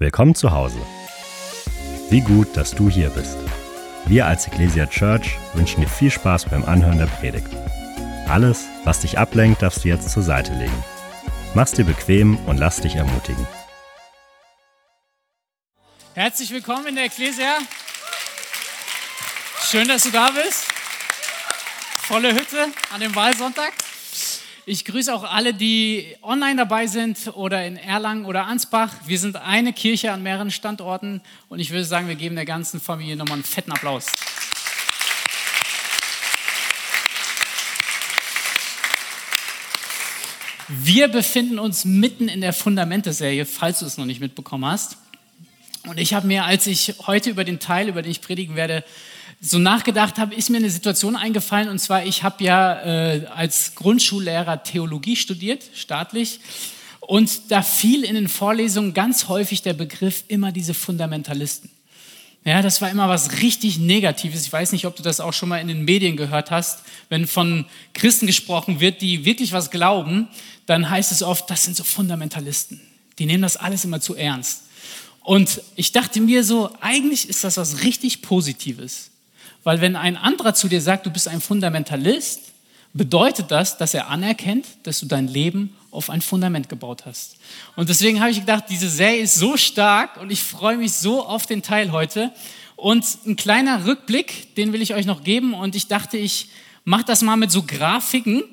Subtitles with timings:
[0.00, 0.78] Willkommen zu Hause.
[2.08, 3.36] Wie gut, dass du hier bist.
[4.06, 7.48] Wir als Ecclesia Church wünschen dir viel Spaß beim Anhören der Predigt.
[8.28, 10.84] Alles, was dich ablenkt, darfst du jetzt zur Seite legen.
[11.54, 13.44] Mach's dir bequem und lass dich ermutigen.
[16.14, 17.58] Herzlich willkommen in der Ecclesia.
[19.68, 20.62] Schön, dass du da bist.
[21.96, 23.72] Volle Hütte an dem Wahlsonntag.
[24.70, 28.92] Ich grüße auch alle, die online dabei sind oder in Erlangen oder Ansbach.
[29.06, 32.78] Wir sind eine Kirche an mehreren Standorten und ich würde sagen, wir geben der ganzen
[32.78, 34.04] Familie nochmal einen fetten Applaus.
[40.68, 44.98] Wir befinden uns mitten in der Fundamente-Serie, falls du es noch nicht mitbekommen hast.
[45.86, 48.84] Und ich habe mir, als ich heute über den Teil, über den ich predigen werde,
[49.40, 51.68] so nachgedacht habe, ist mir eine Situation eingefallen.
[51.68, 56.40] Und zwar, ich habe ja äh, als Grundschullehrer Theologie studiert, staatlich.
[57.00, 61.70] Und da fiel in den Vorlesungen ganz häufig der Begriff immer diese Fundamentalisten.
[62.44, 64.46] Ja, das war immer was richtig Negatives.
[64.46, 66.80] Ich weiß nicht, ob du das auch schon mal in den Medien gehört hast.
[67.08, 70.28] Wenn von Christen gesprochen wird, die wirklich was glauben,
[70.66, 72.80] dann heißt es oft, das sind so Fundamentalisten.
[73.18, 74.62] Die nehmen das alles immer zu ernst.
[75.20, 79.10] Und ich dachte mir so, eigentlich ist das was richtig Positives.
[79.64, 82.52] Weil wenn ein anderer zu dir sagt, du bist ein Fundamentalist,
[82.94, 87.36] bedeutet das, dass er anerkennt, dass du dein Leben auf ein Fundament gebaut hast.
[87.76, 91.24] Und deswegen habe ich gedacht, diese Serie ist so stark und ich freue mich so
[91.24, 92.32] auf den Teil heute.
[92.76, 95.54] Und ein kleiner Rückblick, den will ich euch noch geben.
[95.54, 96.50] Und ich dachte, ich
[96.84, 98.44] mache das mal mit so Grafiken,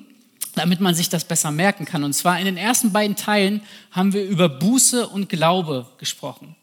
[0.54, 2.02] damit man sich das besser merken kann.
[2.02, 3.60] Und zwar in den ersten beiden Teilen
[3.92, 6.56] haben wir über Buße und Glaube gesprochen.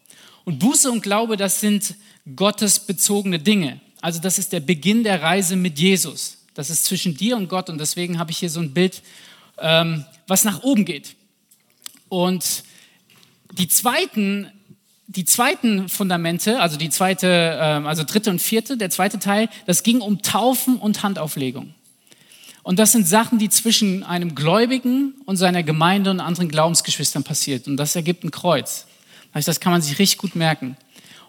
[0.44, 1.94] Und Buße und Glaube, das sind
[2.36, 3.80] gottesbezogene Dinge.
[4.04, 6.36] Also das ist der Beginn der Reise mit Jesus.
[6.52, 9.00] Das ist zwischen dir und Gott und deswegen habe ich hier so ein Bild,
[9.58, 11.16] ähm, was nach oben geht.
[12.10, 12.64] Und
[13.52, 14.50] die zweiten,
[15.06, 19.82] die zweiten Fundamente, also die zweite, ähm, also dritte und vierte, der zweite Teil, das
[19.82, 21.72] ging um Taufen und Handauflegung.
[22.62, 27.66] Und das sind Sachen, die zwischen einem Gläubigen und seiner Gemeinde und anderen Glaubensgeschwistern passiert.
[27.66, 28.86] Und das ergibt ein Kreuz.
[29.32, 30.76] Das kann man sich richtig gut merken.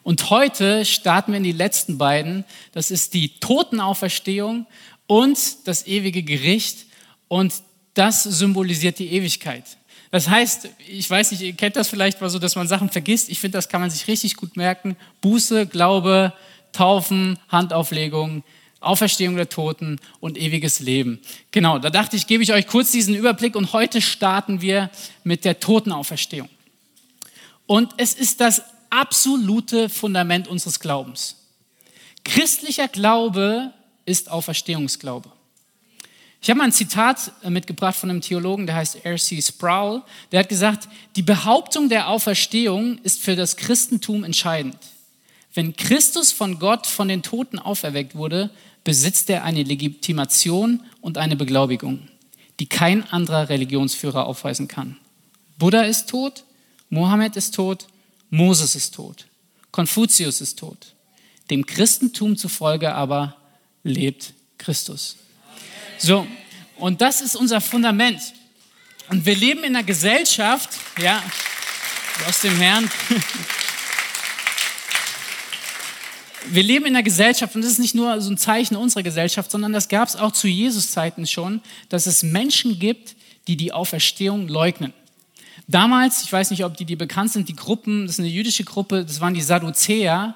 [0.05, 2.45] Und heute starten wir in die letzten beiden.
[2.73, 4.67] Das ist die Totenauferstehung
[5.07, 6.85] und das ewige Gericht.
[7.27, 7.55] Und
[7.95, 9.63] das symbolisiert die Ewigkeit.
[10.11, 13.29] Das heißt, ich weiß nicht, ihr kennt das vielleicht mal so, dass man Sachen vergisst.
[13.29, 14.95] Ich finde, das kann man sich richtig gut merken.
[15.21, 16.33] Buße, Glaube,
[16.72, 18.43] Taufen, Handauflegung,
[18.81, 21.19] Auferstehung der Toten und ewiges Leben.
[21.49, 24.91] Genau, da dachte ich, gebe ich euch kurz diesen Überblick und heute starten wir
[25.23, 26.49] mit der Totenauferstehung.
[27.66, 28.61] Und es ist das
[28.95, 31.35] absolute Fundament unseres Glaubens.
[32.23, 33.72] Christlicher Glaube
[34.06, 35.29] ist Auferstehungsglaube.
[36.41, 39.41] Ich habe mal ein Zitat äh, mitgebracht von einem Theologen, der heißt R.C.
[39.41, 40.03] Sproul.
[40.31, 44.78] Der hat gesagt, die Behauptung der Auferstehung ist für das Christentum entscheidend.
[45.53, 48.51] Wenn Christus von Gott von den Toten auferweckt wurde,
[48.84, 52.07] besitzt er eine Legitimation und eine Beglaubigung,
[52.59, 54.97] die kein anderer Religionsführer aufweisen kann.
[55.57, 56.44] Buddha ist tot,
[56.89, 57.88] Mohammed ist tot,
[58.30, 59.25] Moses ist tot,
[59.72, 60.96] Konfuzius ist tot.
[61.50, 63.36] Dem Christentum zufolge aber
[63.84, 65.18] lebt Christus.
[65.97, 66.25] So,
[66.78, 68.22] und das ist unser Fundament.
[69.09, 70.69] Und wir leben in einer Gesellschaft,
[71.02, 71.22] ja,
[72.28, 72.90] aus dem Herrn.
[76.47, 79.50] Wir leben in einer Gesellschaft, und das ist nicht nur so ein Zeichen unserer Gesellschaft,
[79.50, 81.59] sondern das gab es auch zu Jesus Zeiten schon,
[81.90, 83.16] dass es Menschen gibt,
[83.47, 84.94] die die Auferstehung leugnen.
[85.68, 88.64] Damals, ich weiß nicht, ob die dir bekannt sind, die Gruppen, das ist eine jüdische
[88.64, 90.36] Gruppe, das waren die Sadduzäer,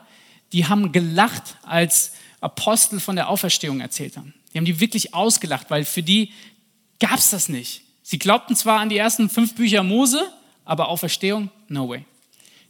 [0.54, 4.34] die haben gelacht, als Apostel von der Auferstehung erzählt haben.
[4.54, 6.32] Die haben die wirklich ausgelacht, weil für die
[7.00, 7.84] gab es das nicht.
[8.02, 10.22] Sie glaubten zwar an die ersten fünf Bücher Mose,
[10.66, 12.06] aber Auferstehung, no way.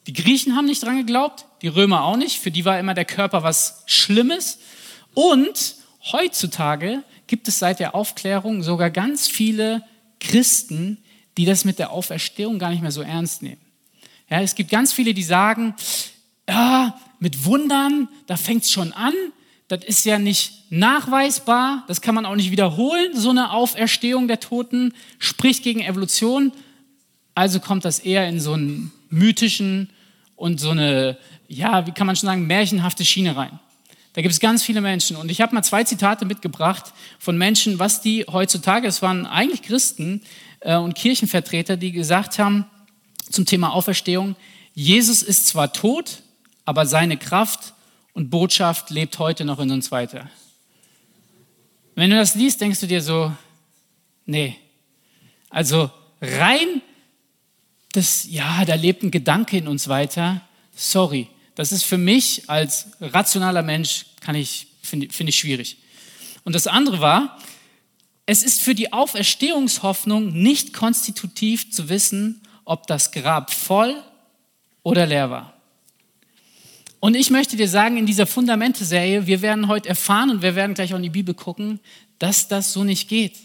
[0.08, 2.40] Die Griechen haben nicht dran geglaubt, die Römer auch nicht.
[2.40, 4.60] Für die war immer der Körper was Schlimmes.
[5.14, 5.76] Und
[6.12, 9.84] heutzutage gibt es seit der Aufklärung sogar ganz viele
[10.20, 10.98] Christen,
[11.40, 13.62] die das mit der Auferstehung gar nicht mehr so ernst nehmen.
[14.30, 15.74] Ja, es gibt ganz viele, die sagen,
[16.50, 19.14] ja, mit Wundern, da fängt es schon an.
[19.70, 23.12] Das ist ja nicht nachweisbar, das kann man auch nicht wiederholen.
[23.14, 26.52] So eine Auferstehung der Toten spricht gegen Evolution.
[27.36, 29.92] Also kommt das eher in so einen mythischen
[30.36, 31.18] und so eine,
[31.48, 33.62] ja, wie kann man schon sagen, märchenhafte Schiene rein.
[34.12, 35.16] Da gibt es ganz viele Menschen.
[35.16, 39.62] Und ich habe mal zwei Zitate mitgebracht von Menschen, was die heutzutage, es waren eigentlich
[39.62, 40.22] Christen,
[40.64, 42.66] und Kirchenvertreter, die gesagt haben
[43.30, 44.36] zum Thema Auferstehung,
[44.74, 46.24] Jesus ist zwar tot,
[46.66, 47.74] aber seine Kraft
[48.14, 50.30] und Botschaft lebt heute noch in uns weiter.
[51.96, 53.32] Wenn du das liest, denkst du dir so,
[54.26, 54.56] nee,
[55.50, 55.92] also
[56.22, 56.82] rein
[57.92, 60.42] das, ja, da lebt ein Gedanke in uns weiter.
[60.76, 65.78] Sorry, das ist für mich als rationaler Mensch, kann ich, finde find ich schwierig.
[66.44, 67.40] Und das andere war,
[68.30, 74.04] es ist für die Auferstehungshoffnung nicht konstitutiv zu wissen, ob das Grab voll
[74.84, 75.56] oder leer war.
[77.00, 80.76] Und ich möchte dir sagen, in dieser Fundamente-Serie, wir werden heute erfahren und wir werden
[80.76, 81.80] gleich auch in die Bibel gucken,
[82.20, 83.36] dass das so nicht geht.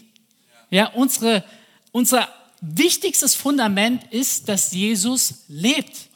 [0.69, 1.43] Ja, unsere,
[1.91, 2.29] unser
[2.61, 6.09] wichtigstes Fundament ist, dass Jesus lebt.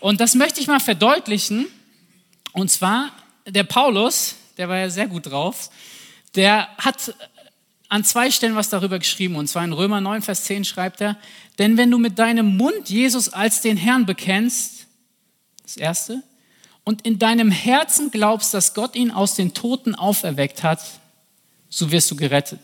[0.00, 1.66] Und das möchte ich mal verdeutlichen.
[2.52, 3.12] Und zwar,
[3.46, 5.70] der Paulus, der war ja sehr gut drauf,
[6.34, 7.14] der hat
[7.96, 9.36] an zwei Stellen was darüber geschrieben.
[9.36, 11.16] Und zwar in Römer 9, Vers 10 schreibt er,
[11.58, 14.86] denn wenn du mit deinem Mund Jesus als den Herrn bekennst,
[15.62, 16.22] das Erste,
[16.84, 20.80] und in deinem Herzen glaubst, dass Gott ihn aus den Toten auferweckt hat,
[21.70, 22.60] so wirst du gerettet.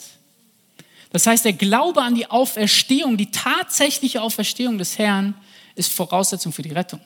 [1.11, 5.35] Das heißt, der Glaube an die Auferstehung, die tatsächliche Auferstehung des Herrn,
[5.75, 7.01] ist Voraussetzung für die Rettung.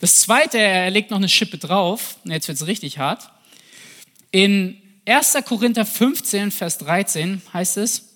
[0.00, 3.30] Das Zweite, er legt noch eine Schippe drauf, jetzt wird es richtig hart.
[4.32, 5.36] In 1.
[5.46, 8.10] Korinther 15, Vers 13 heißt es,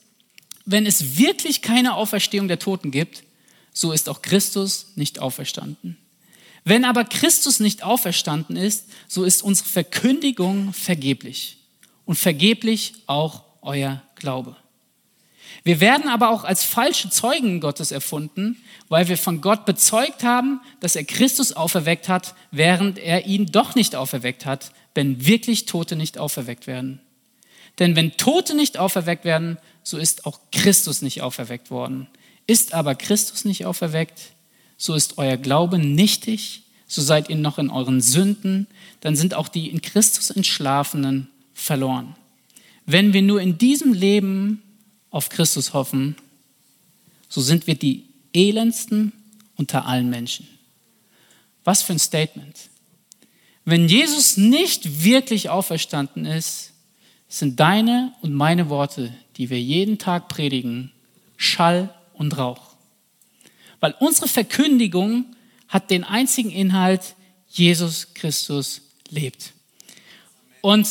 [0.67, 3.25] wenn es wirklich keine Auferstehung der Toten gibt,
[3.73, 5.99] so ist auch Christus nicht auferstanden.
[6.65, 11.59] Wenn aber Christus nicht auferstanden ist, so ist unsere Verkündigung vergeblich
[12.07, 14.57] und vergeblich auch euer Glaube.
[15.63, 20.61] Wir werden aber auch als falsche Zeugen Gottes erfunden, weil wir von Gott bezeugt haben,
[20.81, 25.97] dass er Christus auferweckt hat, während er ihn doch nicht auferweckt hat, wenn wirklich Tote
[25.97, 27.01] nicht auferweckt werden.
[27.79, 32.07] Denn wenn Tote nicht auferweckt werden, so ist auch Christus nicht auferweckt worden.
[32.47, 34.21] Ist aber Christus nicht auferweckt,
[34.77, 38.67] so ist euer Glaube nichtig, so seid ihr noch in euren Sünden,
[39.01, 42.15] dann sind auch die in Christus Entschlafenen verloren.
[42.87, 44.63] Wenn wir nur in diesem Leben
[45.11, 46.17] auf Christus hoffen,
[47.29, 49.13] so sind wir die elendsten
[49.57, 50.47] unter allen Menschen.
[51.65, 52.69] Was für ein Statement.
[53.65, 56.73] Wenn Jesus nicht wirklich auferstanden ist,
[57.29, 60.93] sind deine und meine Worte, die wir jeden Tag predigen,
[61.37, 62.75] Schall und Rauch.
[63.81, 65.27] Weil unsere Verkündigung
[65.69, 67.15] hat den einzigen Inhalt,
[67.49, 69.53] Jesus Christus lebt.
[70.61, 70.87] Und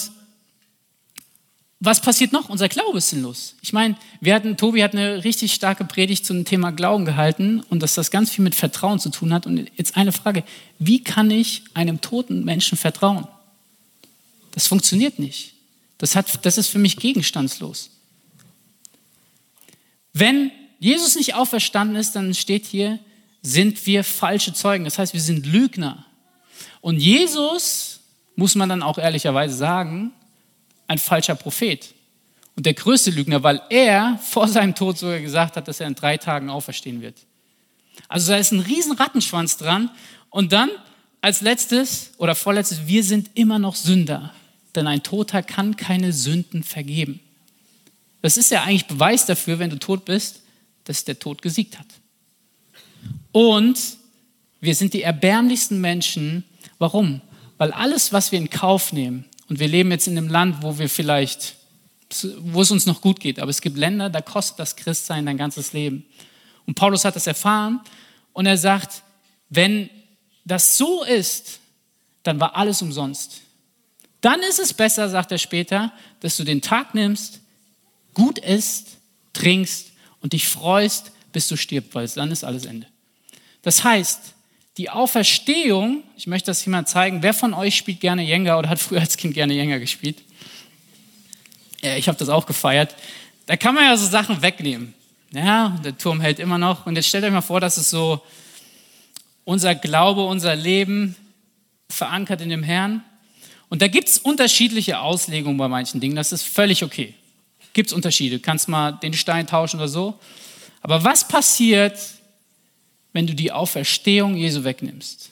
[1.86, 2.48] was passiert noch?
[2.48, 3.56] Unser Glaube ist sinnlos.
[3.62, 7.84] Ich meine, wir hatten, Tobi hat eine richtig starke Predigt zum Thema Glauben gehalten und
[7.84, 9.46] dass das ganz viel mit Vertrauen zu tun hat.
[9.46, 10.46] Und jetzt eine Frage,
[10.80, 13.28] wie kann ich einem toten Menschen vertrauen?
[14.52, 15.56] Das funktioniert nicht.
[15.98, 17.90] Das, hat, das ist für mich gegenstandslos.
[20.14, 22.98] Wenn Jesus nicht auferstanden ist, dann steht hier,
[23.42, 24.86] sind wir falsche Zeugen.
[24.86, 26.06] Das heißt, wir sind Lügner.
[26.80, 28.00] Und Jesus,
[28.38, 30.14] muss man dann auch ehrlicherweise sagen,
[30.88, 31.94] ein falscher Prophet
[32.56, 35.96] und der größte Lügner, weil er vor seinem Tod sogar gesagt hat, dass er in
[35.96, 37.18] drei Tagen auferstehen wird.
[38.08, 39.90] Also da ist ein riesen Rattenschwanz dran.
[40.30, 40.70] Und dann
[41.22, 44.34] als letztes oder vorletztes, wir sind immer noch Sünder,
[44.76, 47.20] denn ein Toter kann keine Sünden vergeben.
[48.22, 50.42] Das ist ja eigentlich Beweis dafür, wenn du tot bist,
[50.86, 51.88] dass der Tod gesiegt hat.
[53.32, 53.80] Und
[54.60, 56.44] wir sind die erbärmlichsten Menschen.
[56.78, 57.22] Warum?
[57.58, 60.78] Weil alles, was wir in Kauf nehmen, und wir leben jetzt in einem Land, wo
[60.78, 61.56] wir vielleicht,
[62.40, 65.38] wo es uns noch gut geht, aber es gibt Länder, da kostet das Christsein dein
[65.38, 66.06] ganzes Leben.
[66.66, 67.82] Und Paulus hat das erfahren
[68.34, 69.04] und er sagt,
[69.50, 69.90] wenn
[70.46, 71.60] das so ist,
[72.24, 73.42] dann war alles umsonst.
[74.22, 75.92] Dann ist es besser, sagt er später,
[76.22, 77.42] dass du den Tag nimmst,
[78.14, 78.98] gut isst,
[79.34, 79.92] trinkst
[80.22, 82.88] und dich freust, bis du stirbst, weil dann ist alles Ende.
[83.64, 84.33] Das heißt,
[84.78, 88.70] die Auferstehung, ich möchte das hier mal zeigen, wer von euch spielt gerne Jenga oder
[88.70, 90.18] hat früher als Kind gerne Jenga gespielt?
[91.82, 92.96] Ja, ich habe das auch gefeiert.
[93.46, 94.94] Da kann man ja so Sachen wegnehmen.
[95.32, 96.86] Ja, der Turm hält immer noch.
[96.86, 98.22] Und jetzt stellt euch mal vor, dass es so
[99.44, 101.16] unser Glaube, unser Leben
[101.90, 103.04] verankert in dem Herrn.
[103.70, 106.16] Und da gibt es unterschiedliche Auslegungen bei manchen Dingen.
[106.16, 107.14] Das ist völlig okay.
[107.74, 108.40] Gibt es Unterschiede.
[108.40, 110.20] Kannst mal den Stein tauschen oder so.
[110.82, 111.98] Aber was passiert,
[113.14, 115.30] wenn du die Auferstehung Jesu wegnimmst.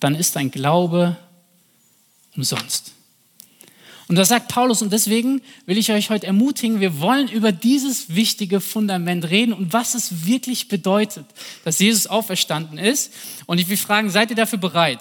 [0.00, 1.16] Dann ist dein Glaube
[2.36, 2.92] umsonst.
[4.08, 8.14] Und das sagt Paulus und deswegen will ich euch heute ermutigen, wir wollen über dieses
[8.14, 11.26] wichtige Fundament reden und was es wirklich bedeutet,
[11.64, 13.12] dass Jesus auferstanden ist.
[13.44, 15.00] Und ich will fragen, seid ihr dafür bereit?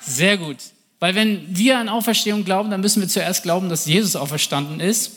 [0.00, 0.58] Sehr gut.
[1.00, 5.10] Weil wenn wir an Auferstehung glauben, dann müssen wir zuerst glauben, dass Jesus auferstanden ist.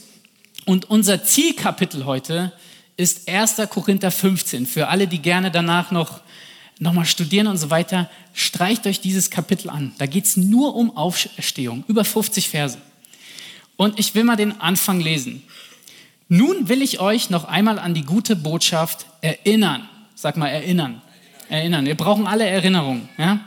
[0.69, 2.51] Und unser Zielkapitel heute
[2.95, 3.55] ist 1.
[3.71, 4.67] Korinther 15.
[4.67, 6.21] Für alle, die gerne danach noch
[6.77, 9.93] nochmal studieren und so weiter, streicht euch dieses Kapitel an.
[9.97, 12.77] Da geht es nur um Auferstehung, über 50 Verse.
[13.77, 15.41] Und ich will mal den Anfang lesen.
[16.27, 19.89] Nun will ich euch noch einmal an die gute Botschaft erinnern.
[20.13, 21.01] Sag mal erinnern.
[21.49, 21.87] Erinnern.
[21.87, 23.09] Wir brauchen alle Erinnerungen.
[23.17, 23.39] Ja?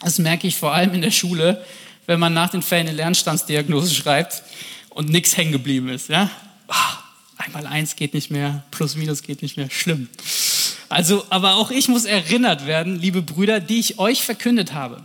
[0.00, 1.64] Das merke ich vor allem in der Schule,
[2.04, 4.42] wenn man nach den Fällen eine Lernstandsdiagnose schreibt
[4.90, 6.10] und nichts hängen geblieben ist.
[6.10, 6.30] Ja?
[6.68, 6.98] Ah,
[7.36, 9.70] einmal eins geht nicht mehr, plus minus geht nicht mehr.
[9.70, 10.08] Schlimm.
[10.88, 15.04] Also, aber auch ich muss erinnert werden, liebe Brüder, die ich euch verkündet habe.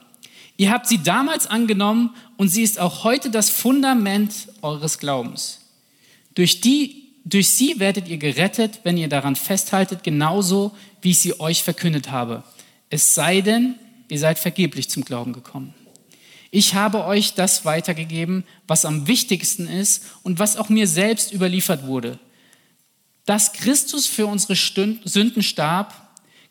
[0.55, 5.59] Ihr habt sie damals angenommen und sie ist auch heute das Fundament eures Glaubens.
[6.35, 11.39] Durch, die, durch sie werdet ihr gerettet, wenn ihr daran festhaltet, genauso wie ich sie
[11.39, 12.43] euch verkündet habe.
[12.89, 13.75] Es sei denn,
[14.09, 15.73] ihr seid vergeblich zum Glauben gekommen.
[16.55, 21.87] Ich habe euch das weitergegeben, was am wichtigsten ist und was auch mir selbst überliefert
[21.87, 22.19] wurde.
[23.25, 25.95] Dass Christus für unsere Sünden starb,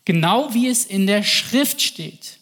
[0.04, 2.38] genau wie es in der Schrift steht.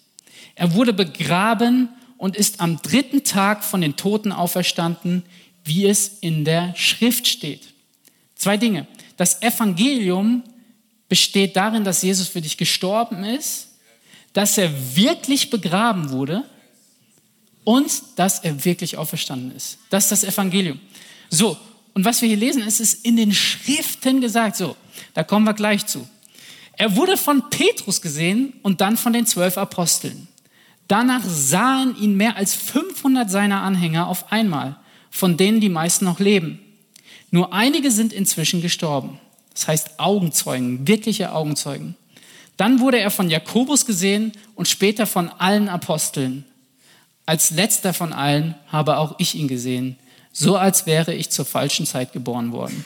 [0.55, 5.23] Er wurde begraben und ist am dritten Tag von den Toten auferstanden,
[5.63, 7.75] wie es in der Schrift steht.
[8.37, 8.87] Zwei Dinge.
[9.19, 10.45] Das Evangelium
[11.11, 13.69] besteht darin, dass Jesus für dich gestorben ist,
[14.33, 16.47] dass er wirklich begraben wurde
[17.65, 19.79] und dass er wirklich auferstanden ist.
[19.91, 20.81] Das ist das Evangelium.
[21.29, 21.57] So,
[21.95, 24.57] und was wir hier lesen, ist es in den Schriften gesagt.
[24.57, 24.77] So,
[25.15, 26.09] da kommen wir gleich zu.
[26.77, 30.29] Er wurde von Petrus gesehen und dann von den zwölf Aposteln.
[30.89, 34.77] Danach sahen ihn mehr als 500 seiner Anhänger auf einmal,
[35.11, 36.59] von denen die meisten noch leben.
[37.31, 39.21] Nur einige sind inzwischen gestorben.
[39.53, 41.97] Das heißt Augenzeugen, wirkliche Augenzeugen.
[42.57, 46.45] Dann wurde er von Jakobus gesehen und später von allen Aposteln.
[47.31, 49.97] Als letzter von allen habe auch ich ihn gesehen,
[50.33, 52.85] so als wäre ich zur falschen Zeit geboren worden.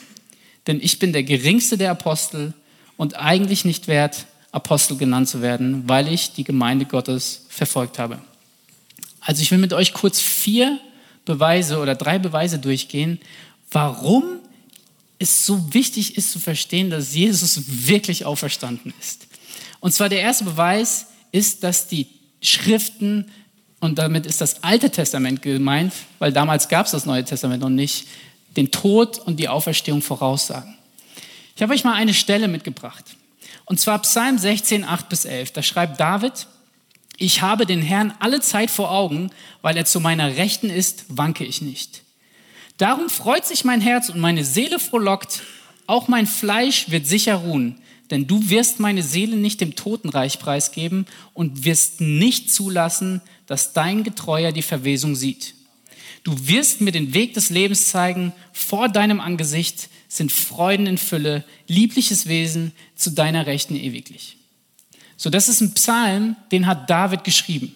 [0.67, 2.53] Denn ich bin der geringste der Apostel
[2.95, 8.21] und eigentlich nicht wert, Apostel genannt zu werden, weil ich die Gemeinde Gottes verfolgt habe.
[9.19, 10.79] Also ich will mit euch kurz vier
[11.25, 13.19] Beweise oder drei Beweise durchgehen,
[13.71, 14.25] warum
[15.17, 19.25] es so wichtig ist zu verstehen, dass Jesus wirklich auferstanden ist.
[19.79, 22.05] Und zwar der erste Beweis ist, dass die
[22.41, 23.25] Schriften,
[23.85, 27.69] und damit ist das Alte Testament gemeint, weil damals gab es das Neue Testament noch
[27.69, 28.07] nicht,
[28.57, 30.75] den Tod und die Auferstehung voraussagen.
[31.55, 33.15] Ich habe euch mal eine Stelle mitgebracht.
[33.65, 35.51] Und zwar Psalm 16, 8 bis 11.
[35.51, 36.47] Da schreibt David,
[37.17, 41.45] ich habe den Herrn alle Zeit vor Augen, weil er zu meiner Rechten ist, wanke
[41.45, 42.01] ich nicht.
[42.77, 45.43] Darum freut sich mein Herz und meine Seele frohlockt,
[45.87, 47.79] auch mein Fleisch wird sicher ruhen,
[48.11, 54.03] denn du wirst meine Seele nicht dem Totenreich preisgeben und wirst nicht zulassen, dass dein
[54.03, 55.53] Getreuer die Verwesung sieht.
[56.23, 61.43] Du wirst mir den Weg des Lebens zeigen, vor deinem Angesicht sind Freuden in Fülle,
[61.67, 64.37] liebliches Wesen zu deiner Rechten ewiglich.
[65.17, 67.75] So, das ist ein Psalm, den hat David geschrieben.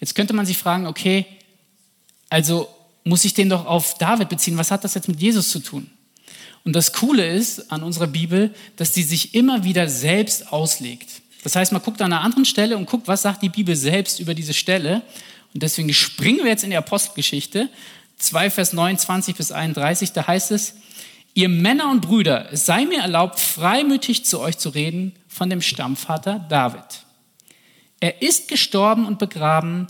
[0.00, 1.26] Jetzt könnte man sich fragen, okay,
[2.28, 2.68] also
[3.04, 4.58] muss ich den doch auf David beziehen?
[4.58, 5.90] Was hat das jetzt mit Jesus zu tun?
[6.64, 11.22] Und das Coole ist an unserer Bibel, dass die sich immer wieder selbst auslegt.
[11.48, 14.20] Das heißt, man guckt an einer anderen Stelle und guckt, was sagt die Bibel selbst
[14.20, 15.00] über diese Stelle.
[15.54, 17.70] Und deswegen springen wir jetzt in die Apostelgeschichte,
[18.18, 20.74] 2 Vers 29 bis 31, da heißt es,
[21.32, 25.62] Ihr Männer und Brüder, es sei mir erlaubt, freimütig zu euch zu reden von dem
[25.62, 27.06] Stammvater David.
[28.00, 29.86] Er ist gestorben und begraben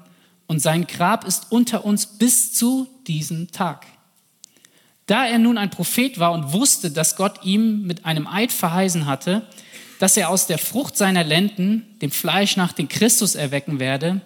[0.46, 3.84] und sein Grab ist unter uns bis zu diesem Tag.
[5.06, 9.06] Da er nun ein Prophet war und wusste, dass Gott ihm mit einem Eid verheißen
[9.06, 9.44] hatte,
[9.98, 14.20] dass er aus der Frucht seiner Lenden, dem Fleisch nach den Christus erwecken werde,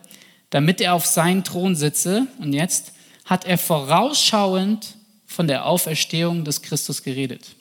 [0.50, 2.92] damit er auf seinen Thron sitze, und jetzt
[3.24, 7.56] hat er vorausschauend von der Auferstehung des Christus geredet.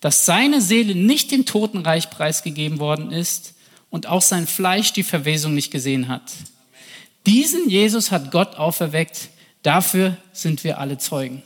[0.00, 3.54] Dass seine Seele nicht dem Totenreich preisgegeben worden ist
[3.90, 6.22] und auch sein Fleisch die Verwesung nicht gesehen hat.
[7.26, 9.28] Diesen Jesus hat Gott auferweckt.
[9.62, 11.42] Dafür sind wir alle Zeugen.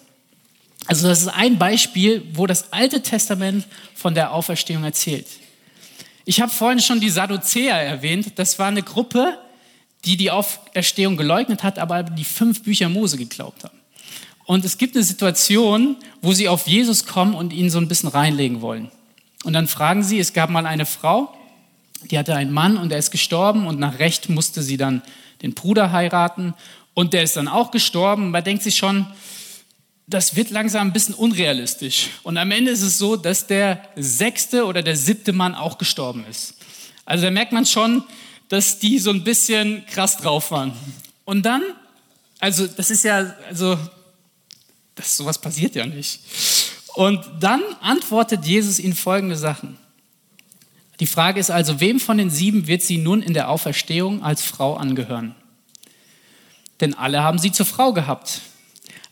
[0.86, 5.26] Also das ist ein Beispiel, wo das Alte Testament von der Auferstehung erzählt.
[6.24, 8.32] Ich habe vorhin schon die Sadduzäer erwähnt.
[8.36, 9.38] Das war eine Gruppe,
[10.04, 13.78] die die Auferstehung geleugnet hat, aber die fünf Bücher Mose geglaubt haben.
[14.44, 18.08] Und es gibt eine Situation, wo sie auf Jesus kommen und ihn so ein bisschen
[18.08, 18.90] reinlegen wollen.
[19.44, 21.32] Und dann fragen sie, es gab mal eine Frau,
[22.10, 25.02] die hatte einen Mann und er ist gestorben und nach Recht musste sie dann
[25.42, 26.54] den Bruder heiraten
[26.94, 28.30] und der ist dann auch gestorben.
[28.30, 29.06] Man denkt sich schon,
[30.12, 32.10] das wird langsam ein bisschen unrealistisch.
[32.22, 36.24] Und am Ende ist es so, dass der sechste oder der siebte Mann auch gestorben
[36.28, 36.54] ist.
[37.04, 38.04] Also da merkt man schon,
[38.48, 40.72] dass die so ein bisschen krass drauf waren.
[41.24, 41.62] Und dann,
[42.38, 43.78] also das ist ja, also
[44.94, 46.20] das, sowas passiert ja nicht.
[46.94, 49.78] Und dann antwortet Jesus ihnen folgende Sachen.
[51.00, 54.42] Die Frage ist also, wem von den sieben wird sie nun in der Auferstehung als
[54.42, 55.34] Frau angehören?
[56.80, 58.42] Denn alle haben sie zur Frau gehabt.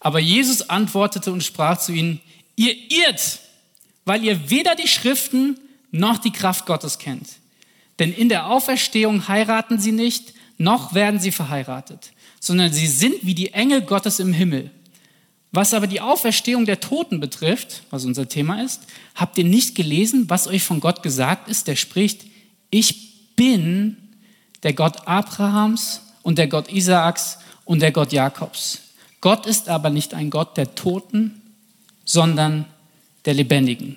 [0.00, 2.20] Aber Jesus antwortete und sprach zu ihnen,
[2.56, 3.40] ihr irrt,
[4.04, 5.58] weil ihr weder die Schriften
[5.92, 7.28] noch die Kraft Gottes kennt.
[7.98, 13.34] Denn in der Auferstehung heiraten sie nicht, noch werden sie verheiratet, sondern sie sind wie
[13.34, 14.70] die Engel Gottes im Himmel.
[15.52, 18.82] Was aber die Auferstehung der Toten betrifft, was unser Thema ist,
[19.14, 22.24] habt ihr nicht gelesen, was euch von Gott gesagt ist, der spricht,
[22.70, 23.96] ich bin
[24.62, 28.80] der Gott Abrahams und der Gott Isaaks und der Gott Jakobs.
[29.20, 31.42] Gott ist aber nicht ein Gott der Toten,
[32.04, 32.64] sondern
[33.24, 33.96] der Lebendigen.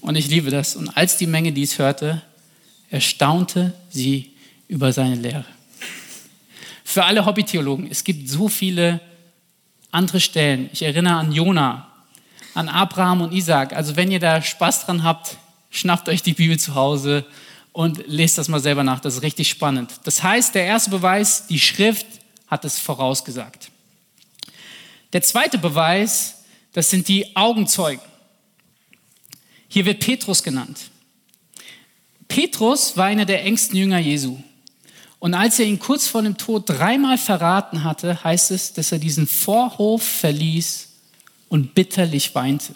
[0.00, 0.76] Und ich liebe das.
[0.76, 2.22] Und als die Menge dies hörte,
[2.90, 4.32] erstaunte sie
[4.68, 5.44] über seine Lehre.
[6.82, 9.00] Für alle Hobbytheologen, es gibt so viele
[9.90, 10.68] andere Stellen.
[10.72, 11.88] Ich erinnere an Jona,
[12.54, 13.72] an Abraham und Isaac.
[13.72, 15.38] Also wenn ihr da Spaß dran habt,
[15.70, 17.24] schnappt euch die Bibel zu Hause
[17.72, 19.00] und lest das mal selber nach.
[19.00, 19.92] Das ist richtig spannend.
[20.04, 22.06] Das heißt, der erste Beweis, die Schrift
[22.46, 23.70] hat es vorausgesagt.
[25.14, 28.04] Der zweite Beweis, das sind die Augenzeugen.
[29.68, 30.90] Hier wird Petrus genannt.
[32.26, 34.36] Petrus war einer der engsten Jünger Jesu.
[35.20, 38.98] Und als er ihn kurz vor dem Tod dreimal verraten hatte, heißt es, dass er
[38.98, 40.88] diesen Vorhof verließ
[41.48, 42.74] und bitterlich weinte.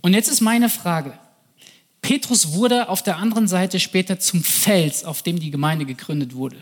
[0.00, 1.18] Und jetzt ist meine Frage.
[2.00, 6.56] Petrus wurde auf der anderen Seite später zum Fels, auf dem die Gemeinde gegründet wurde.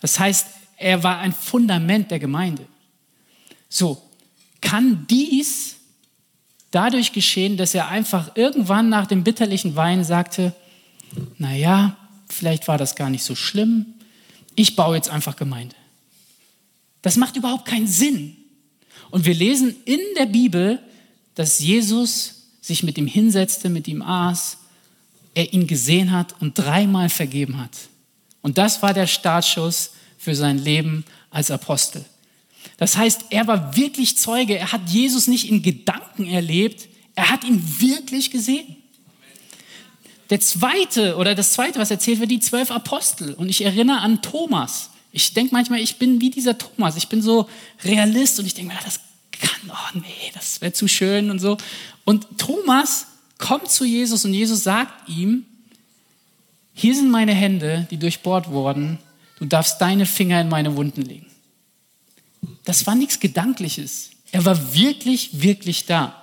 [0.00, 2.66] Das heißt, er war ein Fundament der Gemeinde.
[3.68, 4.02] So,
[4.60, 5.76] kann dies
[6.70, 10.54] dadurch geschehen, dass er einfach irgendwann nach dem bitterlichen Wein sagte,
[11.38, 11.96] naja,
[12.28, 13.94] vielleicht war das gar nicht so schlimm,
[14.54, 15.76] ich baue jetzt einfach Gemeinde.
[17.02, 18.36] Das macht überhaupt keinen Sinn.
[19.10, 20.80] Und wir lesen in der Bibel,
[21.34, 24.58] dass Jesus sich mit ihm hinsetzte, mit ihm aß,
[25.34, 27.76] er ihn gesehen hat und dreimal vergeben hat.
[28.42, 29.92] Und das war der Startschuss
[30.26, 32.04] für sein Leben als Apostel.
[32.78, 34.58] Das heißt, er war wirklich Zeuge.
[34.58, 38.74] Er hat Jesus nicht in Gedanken erlebt, er hat ihn wirklich gesehen.
[40.30, 43.34] Der zweite oder das zweite, was erzählt wird, die zwölf Apostel.
[43.34, 44.90] Und ich erinnere an Thomas.
[45.12, 46.96] Ich denke manchmal, ich bin wie dieser Thomas.
[46.96, 47.48] Ich bin so
[47.84, 48.98] Realist und ich denke mir, das
[49.30, 51.56] kann, oh nee, das wäre zu schön und so.
[52.04, 53.06] Und Thomas
[53.38, 55.46] kommt zu Jesus und Jesus sagt ihm,
[56.74, 58.98] hier sind meine Hände, die durchbohrt wurden.
[59.38, 61.26] Du darfst deine Finger in meine Wunden legen.
[62.64, 64.10] Das war nichts Gedankliches.
[64.32, 66.22] Er war wirklich, wirklich da.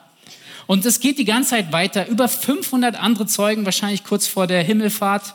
[0.68, 2.08] Und es geht die ganze Zeit weiter.
[2.08, 5.34] Über 500 andere Zeugen, wahrscheinlich kurz vor der Himmelfahrt.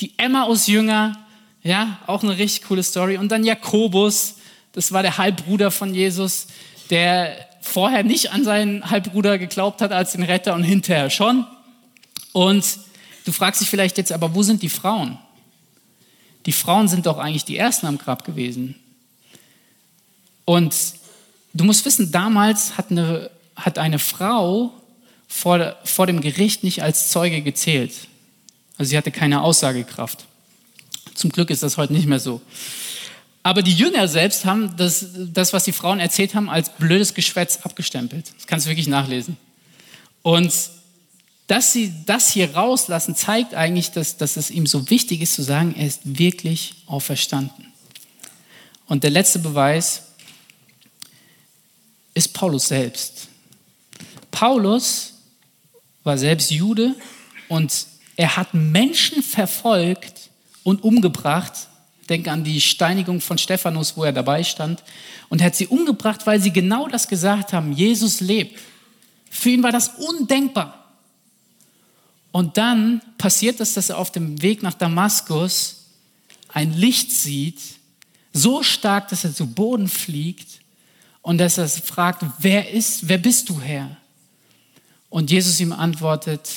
[0.00, 1.18] Die Emmaus-Jünger,
[1.62, 3.16] ja, auch eine richtig coole Story.
[3.16, 4.36] Und dann Jakobus,
[4.72, 6.46] das war der Halbbruder von Jesus,
[6.90, 11.46] der vorher nicht an seinen Halbbruder geglaubt hat als den Retter und hinterher schon.
[12.32, 12.64] Und
[13.24, 15.18] du fragst dich vielleicht jetzt, aber wo sind die Frauen?
[16.46, 18.74] Die Frauen sind doch eigentlich die Ersten am Grab gewesen.
[20.44, 20.74] Und
[21.52, 24.72] du musst wissen, damals hat eine, hat eine Frau
[25.26, 27.92] vor, vor dem Gericht nicht als Zeuge gezählt.
[28.78, 30.24] Also sie hatte keine Aussagekraft.
[31.14, 32.40] Zum Glück ist das heute nicht mehr so.
[33.42, 37.58] Aber die Jünger selbst haben das, das, was die Frauen erzählt haben, als blödes Geschwätz
[37.62, 38.32] abgestempelt.
[38.36, 39.36] Das kannst du wirklich nachlesen.
[40.22, 40.52] Und
[41.48, 45.42] dass sie das hier rauslassen, zeigt eigentlich, dass, dass es ihm so wichtig ist zu
[45.42, 47.72] sagen, er ist wirklich auferstanden.
[48.86, 50.04] Und der letzte Beweis,
[52.18, 53.28] ist Paulus selbst.
[54.32, 55.14] Paulus
[56.02, 56.96] war selbst Jude
[57.48, 60.30] und er hat Menschen verfolgt
[60.64, 61.68] und umgebracht.
[62.08, 64.82] Denke an die Steinigung von Stephanus, wo er dabei stand.
[65.28, 68.58] Und er hat sie umgebracht, weil sie genau das gesagt haben, Jesus lebt.
[69.30, 70.77] Für ihn war das undenkbar.
[72.38, 75.86] Und dann passiert es, dass er auf dem Weg nach Damaskus
[76.46, 77.58] ein Licht sieht,
[78.32, 80.60] so stark, dass er zu Boden fliegt
[81.20, 83.96] und dass er fragt, wer ist, wer bist du Herr?
[85.10, 86.48] Und Jesus ihm antwortet,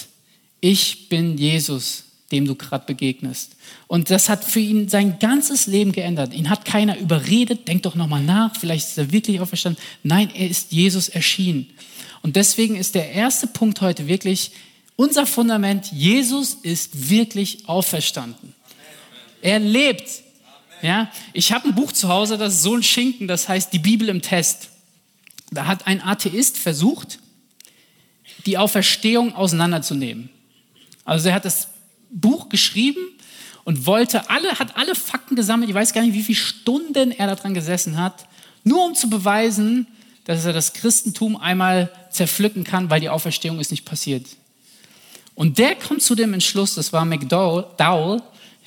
[0.60, 3.56] ich bin Jesus, dem du gerade begegnest.
[3.88, 6.32] Und das hat für ihn sein ganzes Leben geändert.
[6.32, 9.82] Ihn hat keiner überredet, denk doch nochmal nach, vielleicht ist er wirklich auferstanden.
[10.04, 11.72] Nein, er ist Jesus erschienen.
[12.22, 14.52] Und deswegen ist der erste Punkt heute wirklich
[14.96, 18.54] unser Fundament, Jesus ist wirklich auferstanden.
[19.42, 20.10] Er lebt.
[20.82, 23.80] Ja, ich habe ein Buch zu Hause, das ist so ein Schinken, das heißt die
[23.80, 24.70] Bibel im Test.
[25.52, 27.20] Da hat ein Atheist versucht,
[28.46, 30.30] die Auferstehung auseinanderzunehmen.
[31.06, 31.68] Also er hat das
[32.10, 33.02] Buch geschrieben
[33.64, 35.70] und wollte alle, hat alle Fakten gesammelt.
[35.70, 38.28] Ich weiß gar nicht, wie viele Stunden er daran gesessen hat,
[38.64, 39.88] nur um zu beweisen,
[40.26, 44.26] dass er das Christentum einmal zerpflücken kann, weil die Auferstehung ist nicht passiert.
[45.36, 48.22] Und der kommt zu dem Entschluss, das war McDowell, Dowell,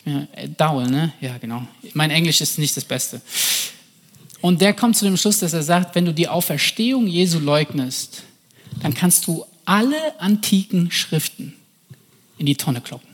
[0.04, 1.12] äh, Dowell, ne?
[1.20, 1.66] Ja, genau.
[1.92, 3.20] Mein Englisch ist nicht das Beste.
[4.40, 8.24] Und der kommt zu dem Schluss, dass er sagt, wenn du die Auferstehung Jesu leugnest,
[8.82, 11.54] dann kannst du alle antiken Schriften
[12.38, 13.08] in die Tonne kloppen.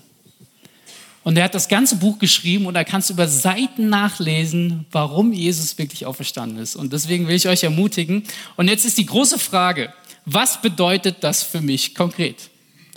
[1.22, 5.32] Und er hat das ganze Buch geschrieben und da kannst du über Seiten nachlesen, warum
[5.32, 6.76] Jesus wirklich auferstanden ist.
[6.76, 8.24] Und deswegen will ich euch ermutigen.
[8.56, 9.92] Und jetzt ist die große Frage,
[10.24, 12.48] was bedeutet das für mich konkret?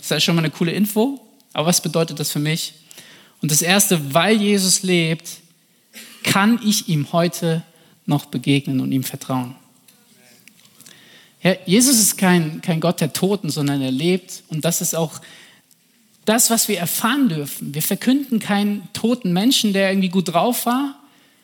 [0.08, 1.20] Das ist schon mal eine coole Info,
[1.54, 2.74] aber was bedeutet das für mich?
[3.40, 5.28] Und das Erste, weil Jesus lebt,
[6.22, 7.62] kann ich ihm heute
[8.06, 9.54] noch begegnen und ihm vertrauen.
[11.42, 14.42] Ja, Jesus ist kein, kein Gott der Toten, sondern er lebt.
[14.48, 15.20] Und das ist auch
[16.24, 17.74] das, was wir erfahren dürfen.
[17.74, 20.98] Wir verkünden keinen toten Menschen, der irgendwie gut drauf war,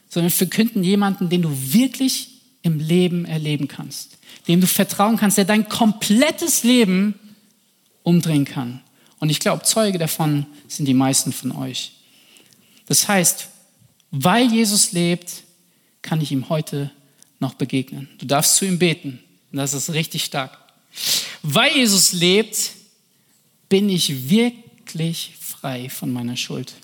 [0.09, 2.29] sondern wir verkünden jemanden, den du wirklich
[2.63, 4.19] im Leben erleben kannst,
[4.49, 7.15] dem du vertrauen kannst, der dein komplettes Leben
[8.03, 8.81] umdrehen kann.
[9.19, 11.93] Und ich glaube, Zeuge davon sind die meisten von euch.
[12.87, 13.49] Das heißt,
[14.11, 15.45] weil Jesus lebt,
[16.03, 16.91] kann ich ihm heute
[17.39, 18.09] noch begegnen.
[18.19, 19.21] Du darfst zu ihm beten.
[19.53, 20.59] Und das ist richtig stark.
[21.43, 22.73] Weil Jesus lebt,
[23.69, 26.75] bin ich wirklich frei von meiner Schuld.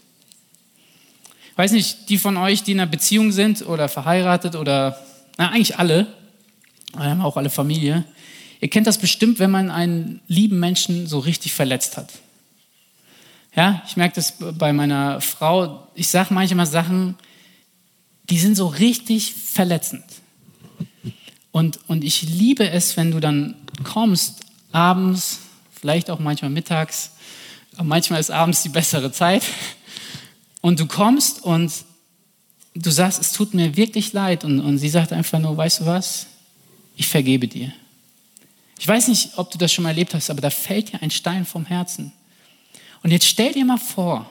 [1.50, 5.02] Ich weiß nicht, die von euch, die in einer Beziehung sind oder verheiratet oder
[5.38, 6.06] na, eigentlich alle,
[6.94, 8.04] auch alle Familie,
[8.60, 12.12] ihr kennt das bestimmt, wenn man einen lieben Menschen so richtig verletzt hat.
[13.54, 15.88] Ja, ich merke das bei meiner Frau.
[15.94, 17.16] Ich sage manchmal Sachen,
[18.28, 20.04] die sind so richtig verletzend.
[21.52, 24.40] Und, und ich liebe es, wenn du dann kommst,
[24.72, 25.38] abends,
[25.72, 27.12] vielleicht auch manchmal mittags,
[27.82, 29.42] manchmal ist abends die bessere Zeit,
[30.60, 31.72] und du kommst und
[32.74, 34.44] du sagst, es tut mir wirklich leid.
[34.44, 36.26] Und, und sie sagt einfach nur, weißt du was,
[36.96, 37.72] ich vergebe dir.
[38.78, 41.10] Ich weiß nicht, ob du das schon mal erlebt hast, aber da fällt dir ein
[41.10, 42.12] Stein vom Herzen.
[43.02, 44.28] Und jetzt stell dir mal vor,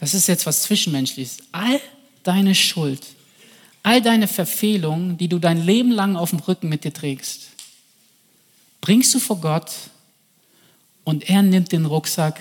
[0.00, 1.80] das ist jetzt was Zwischenmenschliches, all
[2.22, 3.04] deine Schuld,
[3.82, 7.48] all deine Verfehlungen, die du dein Leben lang auf dem Rücken mit dir trägst,
[8.80, 9.70] bringst du vor Gott
[11.04, 12.40] und er nimmt den Rucksack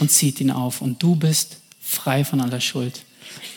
[0.00, 3.02] und zieht ihn auf und du bist frei von aller Schuld.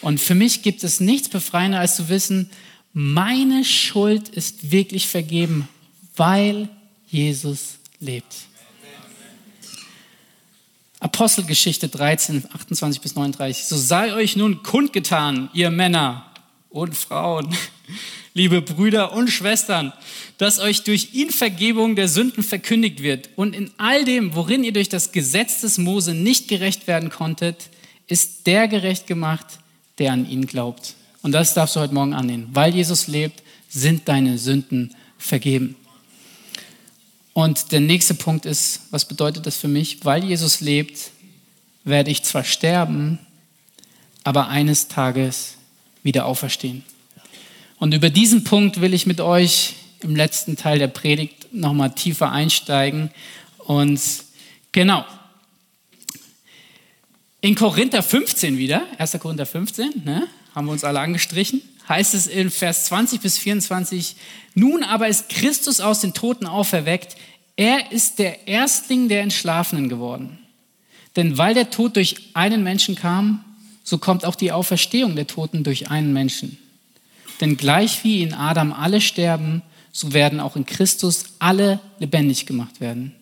[0.01, 2.49] Und für mich gibt es nichts befreiender, als zu wissen,
[2.93, 5.67] meine Schuld ist wirklich vergeben,
[6.15, 6.69] weil
[7.15, 8.35] Jesus lebt.
[10.99, 13.65] Apostelgeschichte 13, 28 bis 39.
[13.65, 16.25] So sei euch nun kundgetan, ihr Männer
[16.69, 17.55] und Frauen,
[18.33, 19.93] liebe Brüder und Schwestern,
[20.37, 23.29] dass euch durch ihn Vergebung der Sünden verkündigt wird.
[23.37, 27.69] Und in all dem, worin ihr durch das Gesetz des Mose nicht gerecht werden konntet,
[28.07, 29.45] ist der gerecht gemacht,
[29.99, 30.95] der an ihn glaubt.
[31.21, 32.49] Und das darfst du heute Morgen annehmen.
[32.51, 35.75] Weil Jesus lebt, sind deine Sünden vergeben.
[37.35, 40.05] Und der nächste Punkt ist, was bedeutet das für mich?
[40.05, 41.11] Weil Jesus lebt,
[41.83, 43.19] werde ich zwar sterben,
[44.23, 45.55] aber eines Tages
[46.01, 46.85] wieder auferstehen.
[47.77, 52.31] Und über diesen Punkt will ich mit euch im letzten Teil der Predigt nochmal tiefer
[52.31, 53.11] einsteigen.
[53.57, 53.99] Und
[54.71, 55.03] genau,
[57.41, 59.19] in Korinther 15 wieder, 1.
[59.19, 64.15] Korinther 15, ne, haben wir uns alle angestrichen heißt es in Vers 20 bis 24,
[64.53, 67.15] nun aber ist Christus aus den Toten auferweckt,
[67.55, 70.39] er ist der Erstling der Entschlafenen geworden.
[71.15, 73.45] Denn weil der Tod durch einen Menschen kam,
[73.83, 76.57] so kommt auch die Auferstehung der Toten durch einen Menschen.
[77.39, 82.81] Denn gleich wie in Adam alle sterben, so werden auch in Christus alle lebendig gemacht
[82.81, 83.13] werden.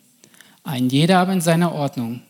[0.64, 2.22] Ein jeder aber in seiner Ordnung.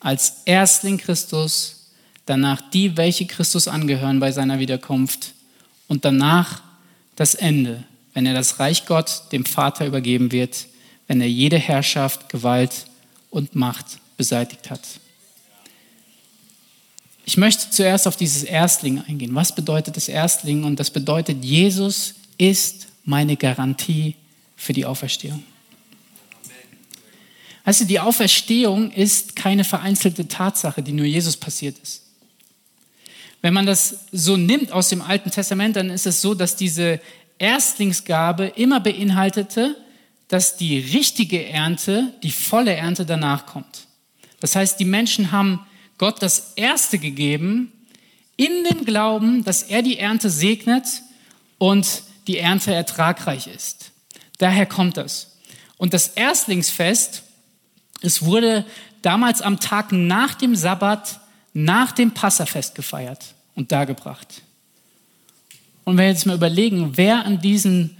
[0.00, 1.90] Als Erstling Christus,
[2.24, 5.34] danach die, welche Christus angehören bei seiner Wiederkunft
[5.92, 6.62] und danach
[7.16, 10.64] das Ende, wenn er das Reich Gott dem Vater übergeben wird,
[11.06, 12.86] wenn er jede Herrschaft, Gewalt
[13.28, 14.80] und Macht beseitigt hat.
[17.26, 19.34] Ich möchte zuerst auf dieses Erstling eingehen.
[19.34, 20.64] Was bedeutet das Erstling?
[20.64, 24.14] Und das bedeutet, Jesus ist meine Garantie
[24.56, 25.44] für die Auferstehung.
[27.66, 32.01] Du, die Auferstehung ist keine vereinzelte Tatsache, die nur Jesus passiert ist.
[33.42, 37.00] Wenn man das so nimmt aus dem Alten Testament, dann ist es so, dass diese
[37.38, 39.76] Erstlingsgabe immer beinhaltete,
[40.28, 43.88] dass die richtige Ernte, die volle Ernte danach kommt.
[44.40, 45.66] Das heißt, die Menschen haben
[45.98, 47.72] Gott das Erste gegeben,
[48.36, 50.86] in dem Glauben, dass er die Ernte segnet
[51.58, 53.92] und die Ernte ertragreich ist.
[54.38, 55.36] Daher kommt das.
[55.76, 57.24] Und das Erstlingsfest,
[58.00, 58.64] es wurde
[59.02, 61.20] damals am Tag nach dem Sabbat
[61.52, 64.42] nach dem Passafest gefeiert und dargebracht.
[65.84, 67.96] Und wenn wir jetzt mal überlegen, wer an diesem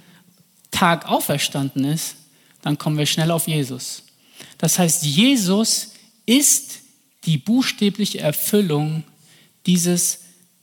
[0.70, 2.16] Tag auferstanden ist,
[2.62, 4.04] dann kommen wir schnell auf Jesus.
[4.58, 5.92] Das heißt, Jesus
[6.24, 6.78] ist
[7.24, 9.04] die buchstäbliche Erfüllung
[9.66, 10.20] dieses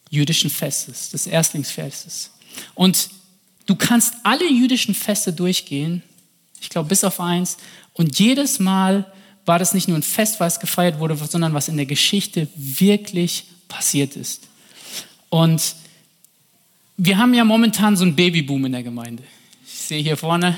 [0.10, 2.32] jüdischen Festes, des Erstlingsfestes.
[2.73, 3.10] Und
[3.65, 6.02] du kannst alle jüdischen Feste durchgehen
[6.62, 7.58] Ich glaube, bis auf eins.
[7.93, 9.12] Und jedes Mal
[9.49, 13.45] war das nicht nur ein Fest, was gefeiert wurde, sondern was in der Geschichte wirklich
[13.67, 14.47] passiert ist.
[15.29, 15.73] Und
[16.97, 19.23] wir haben ja momentan so einen Babyboom in der Gemeinde.
[19.65, 20.55] Ich sehe hier vorne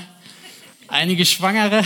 [0.89, 1.86] einige Schwangere.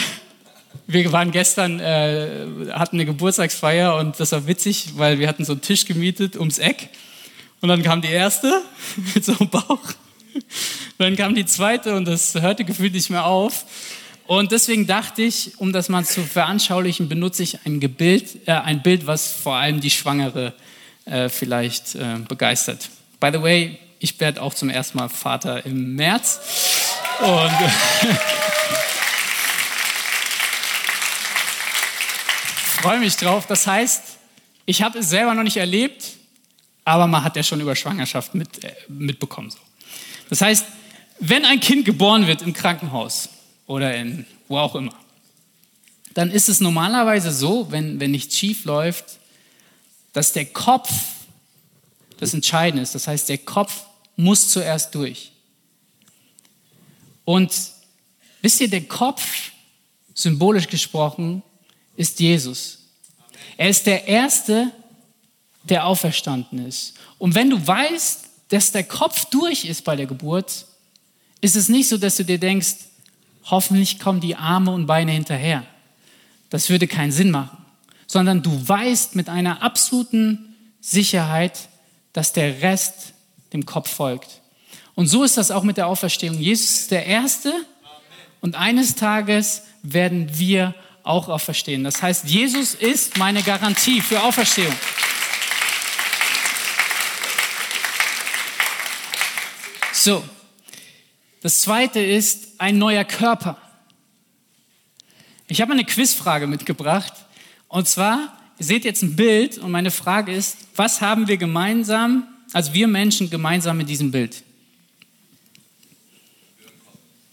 [0.87, 5.51] Wir waren gestern, äh, hatten eine Geburtstagsfeier und das war witzig, weil wir hatten so
[5.51, 6.89] einen Tisch gemietet ums Eck.
[7.61, 8.63] Und dann kam die erste
[9.13, 9.93] mit so einem Bauch.
[10.97, 13.65] Dann kam die zweite und das hörte gefühlt nicht mehr auf.
[14.27, 18.81] Und deswegen dachte ich, um das mal zu veranschaulichen, benutze ich ein, Gebild, äh, ein
[18.81, 20.53] Bild, was vor allem die Schwangere
[21.05, 22.89] äh, vielleicht äh, begeistert.
[23.19, 26.39] By the way, ich werde auch zum ersten Mal Vater im März.
[27.21, 27.51] Und
[32.81, 33.45] freue mich drauf.
[33.47, 34.03] Das heißt,
[34.65, 36.13] ich habe es selber noch nicht erlebt,
[36.83, 39.51] aber man hat ja schon über Schwangerschaft mit, äh, mitbekommen.
[39.51, 39.59] So.
[40.29, 40.65] Das heißt,
[41.19, 43.29] wenn ein Kind geboren wird im Krankenhaus
[43.67, 44.93] oder in wo auch immer,
[46.13, 49.19] dann ist es normalerweise so, wenn, wenn nichts schief läuft,
[50.13, 50.89] dass der Kopf
[52.17, 52.95] das Entscheidende ist.
[52.95, 53.83] Das heißt, der Kopf
[54.15, 55.31] muss zuerst durch.
[57.25, 57.51] Und
[58.41, 59.51] wisst ihr, der Kopf,
[60.13, 61.43] symbolisch gesprochen,
[61.97, 62.79] ist Jesus.
[63.57, 64.71] Er ist der Erste,
[65.63, 66.93] der auferstanden ist.
[67.17, 70.65] Und wenn du weißt, dass der Kopf durch ist bei der Geburt,
[71.41, 72.75] ist es nicht so, dass du dir denkst,
[73.45, 75.63] hoffentlich kommen die Arme und Beine hinterher.
[76.49, 77.57] Das würde keinen Sinn machen.
[78.07, 81.69] Sondern du weißt mit einer absoluten Sicherheit,
[82.13, 83.13] dass der Rest
[83.51, 84.41] dem Kopf folgt.
[84.93, 86.39] Und so ist das auch mit der Auferstehung.
[86.39, 87.53] Jesus ist der Erste
[88.41, 91.83] und eines Tages werden wir auch auferstehen.
[91.83, 94.73] Das heißt, Jesus ist meine Garantie für Auferstehung.
[99.91, 100.23] So,
[101.45, 103.55] das zweite ist ein neuer Körper.
[105.47, 107.13] Ich habe eine Quizfrage mitgebracht.
[107.67, 112.27] Und zwar, ihr seht jetzt ein Bild und meine Frage ist, was haben wir gemeinsam,
[112.51, 114.41] also wir Menschen gemeinsam mit diesem Bild?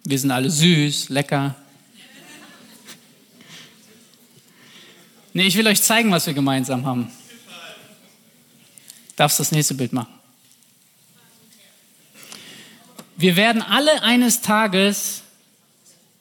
[0.04, 1.54] Wir sind alle süß, lecker.
[5.32, 7.10] Nee, ich will euch zeigen, was wir gemeinsam haben.
[9.16, 10.21] Darfst das nächste Bild machen?
[13.22, 15.22] Wir werden alle eines Tages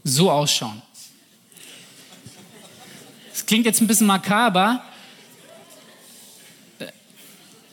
[0.03, 0.83] so ausschauen.
[3.31, 4.83] Das klingt jetzt ein bisschen makaber,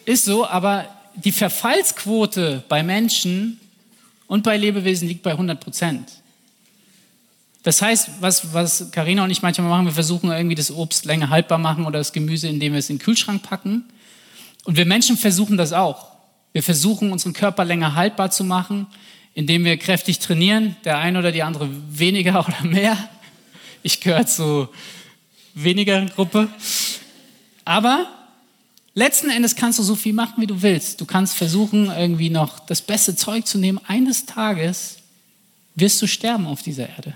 [0.07, 3.61] ist so, aber die Verfallsquote bei Menschen
[4.29, 6.11] und bei Lebewesen liegt bei 100 Prozent.
[7.65, 11.29] Das heißt, was, was Carina und ich manchmal machen, wir versuchen irgendwie das Obst länger
[11.29, 13.85] haltbar machen oder das Gemüse, indem wir es in den Kühlschrank packen.
[14.65, 16.07] Und wir Menschen versuchen das auch.
[16.55, 18.87] Wir versuchen, unseren Körper länger haltbar zu machen,
[19.39, 22.99] indem wir kräftig trainieren, der eine oder die andere weniger oder mehr.
[23.85, 24.69] Ich gehöre zu
[25.55, 26.49] weniger Gruppe.
[27.65, 28.09] Aber
[28.95, 31.01] letzten Endes kannst du so viel machen, wie du willst.
[31.01, 33.81] Du kannst versuchen, irgendwie noch das beste Zeug zu nehmen.
[33.87, 34.97] Eines Tages
[35.77, 37.15] wirst du sterben auf dieser Erde.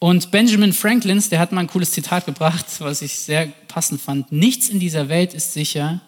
[0.00, 4.32] Und Benjamin Franklins, der hat mal ein cooles Zitat gebracht, was ich sehr passend fand.
[4.32, 6.00] Nichts in dieser Welt ist sicher,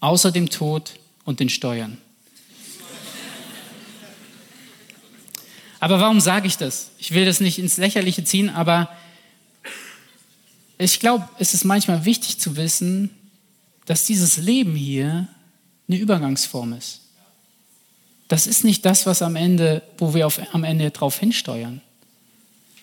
[0.00, 0.94] außer dem Tod
[1.26, 1.98] und den Steuern.
[5.80, 6.90] Aber warum sage ich das?
[6.98, 8.88] Ich will das nicht ins Lächerliche ziehen, aber
[10.78, 13.10] ich glaube, es ist manchmal wichtig zu wissen,
[13.86, 15.28] dass dieses Leben hier
[15.88, 17.00] eine Übergangsform ist.
[18.28, 21.80] Das ist nicht das, was am Ende, wo wir auf, am Ende drauf hinsteuern.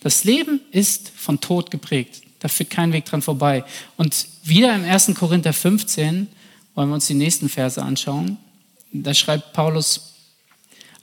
[0.01, 2.21] Das Leben ist von Tod geprägt.
[2.39, 3.63] Da führt kein Weg dran vorbei.
[3.97, 5.13] Und wieder im 1.
[5.15, 6.27] Korinther 15
[6.73, 8.37] wollen wir uns die nächsten Verse anschauen.
[8.91, 10.14] Da schreibt Paulus,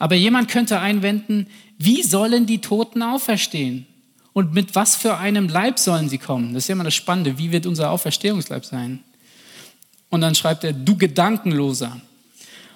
[0.03, 1.47] aber jemand könnte einwenden,
[1.79, 3.87] wie sollen die Toten auferstehen?
[4.33, 6.55] Und mit was für einem Leib sollen sie kommen?
[6.55, 7.38] Das ist ja immer das Spannende.
[7.38, 9.05] Wie wird unser Auferstehungsleib sein?
[10.11, 12.01] Und dann schreibt er, du Gedankenloser.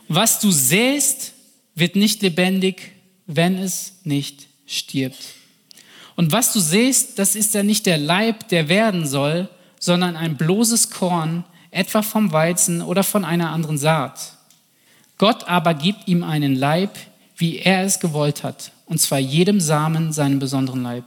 [0.07, 1.33] Was du sähst,
[1.75, 2.93] wird nicht lebendig,
[3.27, 5.19] wenn es nicht stirbt.
[6.15, 9.49] Und was du siehst, das ist ja nicht der Leib, der werden soll,
[9.81, 14.37] sondern ein bloßes Korn, etwa vom Weizen oder von einer anderen Saat.
[15.19, 16.97] Gott aber gibt ihm einen Leib,
[17.37, 21.05] wie er es gewollt hat, und zwar jedem Samen seinen besonderen Leib.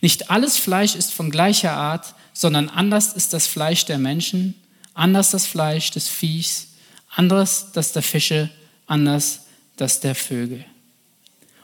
[0.00, 4.54] Nicht alles Fleisch ist von gleicher Art, sondern anders ist das Fleisch der Menschen,
[4.94, 6.68] anders das Fleisch des Viehs,
[7.08, 8.50] anders das der Fische,
[8.86, 9.40] anders
[9.76, 10.64] das der Vögel.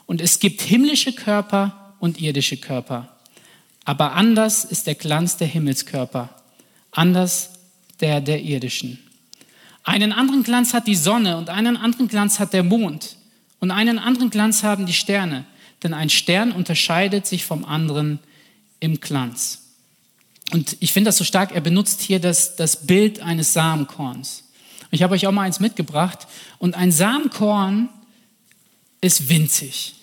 [0.07, 3.17] Und es gibt himmlische Körper und irdische Körper.
[3.85, 6.31] Aber anders ist der Glanz der Himmelskörper,
[6.91, 7.51] anders
[8.01, 8.99] der der irdischen.
[9.85, 13.17] Einen anderen Glanz hat die Sonne und einen anderen Glanz hat der Mond
[13.67, 15.45] und einen anderen Glanz haben die Sterne.
[15.83, 18.21] denn ein Stern unterscheidet sich vom anderen
[18.79, 19.63] im Glanz.
[20.53, 24.45] Und ich finde das so stark, er benutzt hier das, das Bild eines Samenkorns.
[24.93, 26.29] Ich habe euch auch mal eins mitgebracht.
[26.59, 27.89] Und ein Samenkorn
[29.01, 29.97] ist winzig.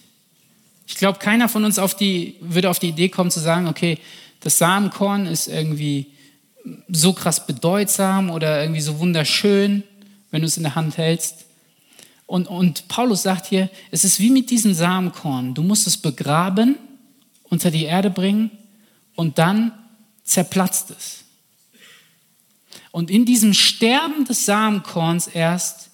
[0.86, 3.97] Ich glaube, keiner von uns auf die, würde auf die Idee kommen zu sagen, okay,
[4.41, 6.08] das Samenkorn ist irgendwie
[6.89, 9.84] so krass bedeutsam oder irgendwie so wunderschön,
[10.32, 11.45] wenn du es in der Hand hältst.
[12.33, 15.53] Und, und Paulus sagt hier, es ist wie mit diesem Samenkorn.
[15.53, 16.79] Du musst es begraben,
[17.43, 18.49] unter die Erde bringen
[19.13, 19.71] und dann
[20.23, 21.25] zerplatzt es.
[22.89, 25.91] Und in diesem Sterben des Samenkorns erst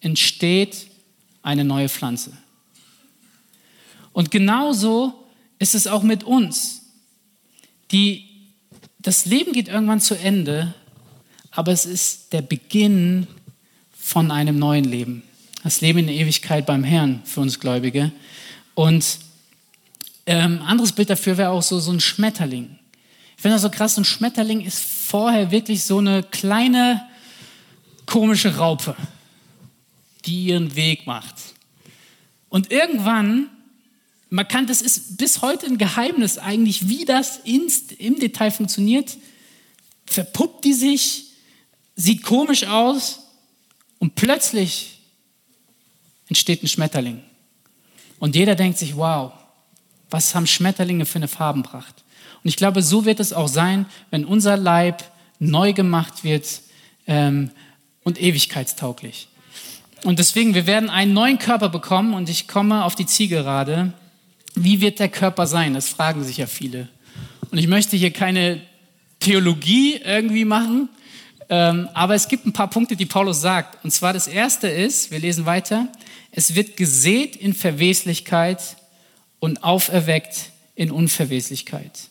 [0.00, 0.86] entsteht
[1.42, 2.34] eine neue Pflanze.
[4.12, 5.12] Und genauso
[5.58, 6.82] ist es auch mit uns.
[7.90, 8.28] Die,
[9.00, 10.72] das Leben geht irgendwann zu Ende,
[11.50, 13.26] aber es ist der Beginn
[13.90, 15.24] von einem neuen Leben.
[15.62, 18.12] Das Leben in der Ewigkeit beim Herrn für uns Gläubige.
[18.74, 19.18] Und
[20.24, 22.78] ähm, anderes Bild dafür wäre auch so, so ein Schmetterling.
[23.36, 27.02] Ich finde das so krass, ein Schmetterling ist vorher wirklich so eine kleine
[28.06, 28.96] komische Raupe,
[30.24, 31.34] die ihren Weg macht.
[32.48, 33.48] Und irgendwann,
[34.30, 39.16] man kann, das ist bis heute ein Geheimnis eigentlich, wie das ins, im Detail funktioniert,
[40.06, 41.32] verpuppt die sich,
[41.96, 43.20] sieht komisch aus
[43.98, 44.99] und plötzlich
[46.30, 47.22] entsteht ein Schmetterling.
[48.18, 49.32] Und jeder denkt sich, wow,
[50.08, 52.02] was haben Schmetterlinge für eine Farbenpracht?
[52.42, 55.04] Und ich glaube, so wird es auch sein, wenn unser Leib
[55.38, 56.62] neu gemacht wird
[57.06, 57.50] ähm,
[58.02, 59.28] und ewigkeitstauglich.
[60.04, 63.92] Und deswegen, wir werden einen neuen Körper bekommen und ich komme auf die Zielgerade.
[64.54, 65.74] Wie wird der Körper sein?
[65.74, 66.88] Das fragen sich ja viele.
[67.50, 68.62] Und ich möchte hier keine
[69.18, 70.88] Theologie irgendwie machen,
[71.50, 73.84] aber es gibt ein paar Punkte, die Paulus sagt.
[73.84, 75.88] Und zwar das erste ist, wir lesen weiter,
[76.30, 78.60] es wird gesät in Verweslichkeit
[79.40, 82.08] und auferweckt in Unverweslichkeit.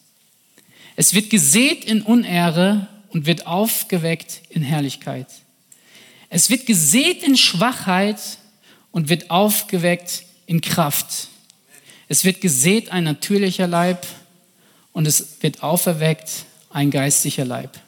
[0.98, 5.28] Es wird gesät in Unehre und wird aufgeweckt in Herrlichkeit.
[6.30, 8.20] Es wird gesät in Schwachheit
[8.92, 11.30] und wird aufgeweckt in Kraft.
[12.10, 14.06] Es wird gesät ein natürlicher Leib
[14.92, 16.30] und es wird auferweckt
[16.70, 17.80] ein geistlicher Leib.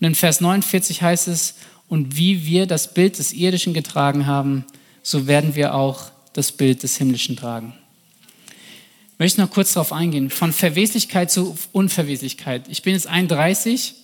[0.00, 1.54] Und in Vers 49 heißt es,
[1.88, 4.64] und wie wir das Bild des Irdischen getragen haben,
[5.02, 7.74] so werden wir auch das Bild des Himmlischen tragen.
[9.18, 12.68] Möchte noch kurz darauf eingehen, von Verweslichkeit zu Unverweslichkeit.
[12.68, 13.94] Ich bin jetzt 31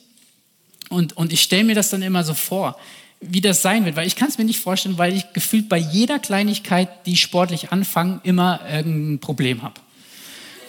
[0.91, 2.77] und, und ich stelle mir das dann immer so vor,
[3.21, 5.79] wie das sein wird, weil ich kann es mir nicht vorstellen, weil ich gefühlt bei
[5.79, 9.81] jeder Kleinigkeit, die sportlich anfangen, immer irgendein Problem habe.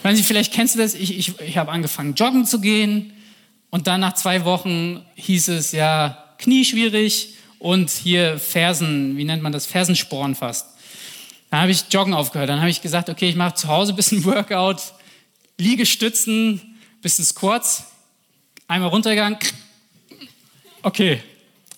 [0.02, 3.12] Vielleicht kennst du das, ich, ich, ich habe angefangen joggen zu gehen
[3.70, 9.42] und dann nach zwei Wochen hieß es ja Knie schwierig und hier Fersen, wie nennt
[9.42, 10.66] man das, Fersensporen fast.
[11.50, 12.48] Dann habe ich Joggen aufgehört.
[12.48, 14.80] Dann habe ich gesagt, okay, ich mache zu Hause ein bisschen Workout,
[15.56, 17.84] Liegestützen, bisschen Squats,
[18.66, 19.38] einmal runtergegangen.
[20.82, 21.22] Okay,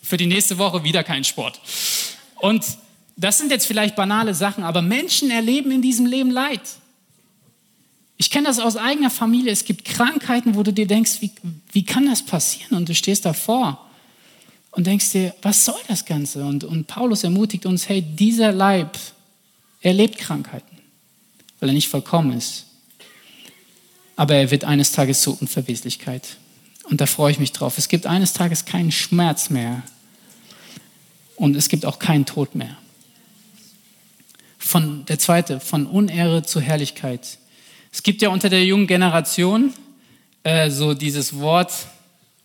[0.03, 1.61] für die nächste Woche wieder kein Sport.
[2.37, 2.65] Und
[3.17, 6.61] das sind jetzt vielleicht banale Sachen, aber Menschen erleben in diesem Leben Leid.
[8.21, 9.51] Ich kenne das aus eigener Familie.
[9.51, 11.31] Es gibt Krankheiten, wo du dir denkst, wie,
[11.73, 12.77] wie kann das passieren?
[12.77, 13.89] Und du stehst davor
[14.73, 16.45] und denkst dir, was soll das Ganze?
[16.45, 18.99] Und, und Paulus ermutigt uns, hey, dieser Leib,
[19.81, 20.77] er lebt Krankheiten,
[21.61, 22.67] weil er nicht vollkommen ist.
[24.17, 26.37] Aber er wird eines Tages zur Unverweslichkeit.
[26.91, 27.79] Und da freue ich mich drauf.
[27.79, 29.83] Es gibt eines Tages keinen Schmerz mehr.
[31.37, 32.77] Und es gibt auch keinen Tod mehr.
[34.59, 37.39] Von, der zweite, von Unehre zu Herrlichkeit.
[37.93, 39.75] Es gibt ja unter der jungen Generation
[40.43, 41.73] äh, so dieses Wort,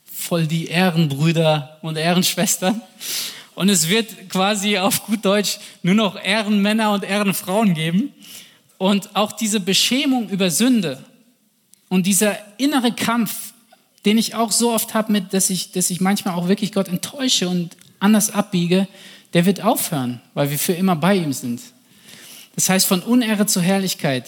[0.05, 2.81] voll die Ehrenbrüder und Ehrenschwestern.
[3.53, 8.13] Und es wird quasi auf gut Deutsch nur noch Ehrenmänner und Ehrenfrauen geben.
[8.77, 11.03] Und auch diese Beschämung über Sünde
[11.88, 13.53] und dieser innere Kampf,
[14.03, 16.89] den ich auch so oft habe, mit, dass ich, dass ich manchmal auch wirklich Gott
[16.89, 18.88] enttäusche und anders abbiege,
[19.34, 21.62] der wird aufhören, weil wir für immer bei ihm sind.
[22.56, 24.25] Das heißt, von Unehre zur Herrlichkeit,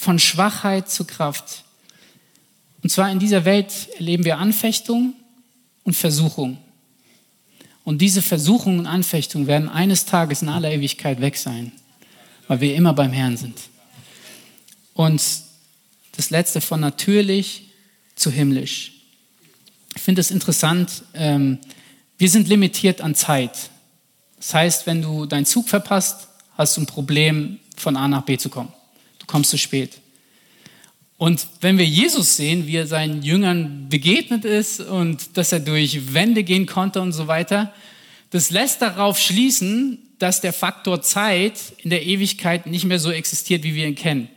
[0.00, 1.62] von Schwachheit zu Kraft.
[2.82, 5.12] Und zwar in dieser Welt erleben wir Anfechtung
[5.84, 6.56] und Versuchung.
[7.84, 11.72] Und diese Versuchungen und Anfechtungen werden eines Tages in aller Ewigkeit weg sein,
[12.48, 13.60] weil wir immer beim Herrn sind.
[14.94, 15.22] Und
[16.12, 17.64] das letzte von natürlich
[18.14, 18.92] zu himmlisch.
[19.94, 21.58] Ich finde es interessant, ähm,
[22.16, 23.68] wir sind limitiert an Zeit.
[24.38, 28.38] Das heißt, wenn du deinen Zug verpasst, hast du ein Problem, von A nach B
[28.38, 28.72] zu kommen.
[29.30, 29.92] Kommst zu spät.
[31.16, 36.14] Und wenn wir Jesus sehen, wie er seinen Jüngern begegnet ist und dass er durch
[36.14, 37.72] Wände gehen konnte und so weiter,
[38.30, 43.62] das lässt darauf schließen, dass der Faktor Zeit in der Ewigkeit nicht mehr so existiert,
[43.62, 44.28] wie wir ihn kennen.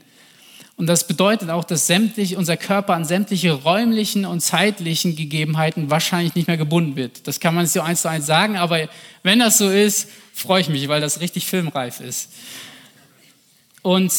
[0.75, 6.35] Und das bedeutet auch, dass sämtlich unser Körper an sämtliche räumlichen und zeitlichen Gegebenheiten wahrscheinlich
[6.35, 7.27] nicht mehr gebunden wird.
[7.27, 8.87] Das kann man nicht so eins zu eins sagen, aber
[9.23, 12.29] wenn das so ist, freue ich mich, weil das richtig filmreif ist.
[13.81, 14.11] Und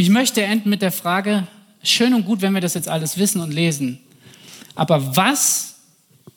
[0.00, 1.46] ich möchte enden mit der Frage,
[1.82, 4.00] schön und gut, wenn wir das jetzt alles wissen und lesen,
[4.74, 5.74] aber was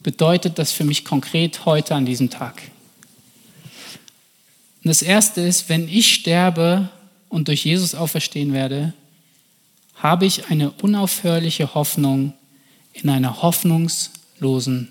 [0.02, 2.62] bedeutet das für mich konkret heute an diesem Tag?
[4.84, 6.90] Und das Erste ist, wenn ich sterbe
[7.30, 8.94] und durch Jesus auferstehen werde,
[9.96, 12.34] habe ich eine unaufhörliche Hoffnung
[12.92, 14.90] in einer hoffnungslosen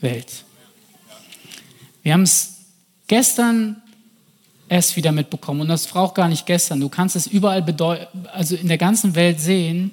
[0.00, 0.44] Welt.
[2.04, 2.58] Wir haben es
[3.08, 3.81] gestern
[4.72, 6.80] erst wieder mitbekommen und das braucht gar nicht gestern.
[6.80, 7.62] Du kannst es überall
[8.32, 9.90] also in der ganzen Welt sehen,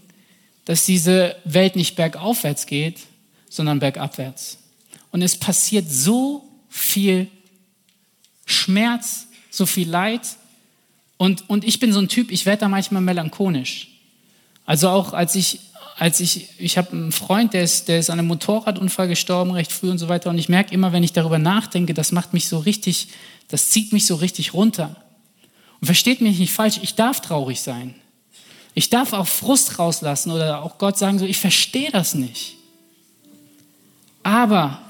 [0.64, 3.00] dass diese Welt nicht bergaufwärts geht,
[3.50, 4.58] sondern bergabwärts.
[5.12, 7.28] Und es passiert so viel
[8.46, 10.22] Schmerz, so viel Leid.
[11.18, 13.90] Und, und ich bin so ein Typ, ich werde da manchmal melancholisch.
[14.66, 15.60] Also auch als ich,
[15.98, 19.74] als ich, ich habe einen Freund, der ist, der ist an einem Motorradunfall gestorben, recht
[19.74, 20.30] früh und so weiter.
[20.30, 23.10] Und ich merke immer, wenn ich darüber nachdenke, das macht mich so richtig,
[23.50, 24.96] das zieht mich so richtig runter.
[25.82, 27.96] Und versteht mich nicht falsch, ich darf traurig sein.
[28.76, 32.56] Ich darf auch Frust rauslassen oder auch Gott sagen, so, ich verstehe das nicht.
[34.24, 34.82] Aber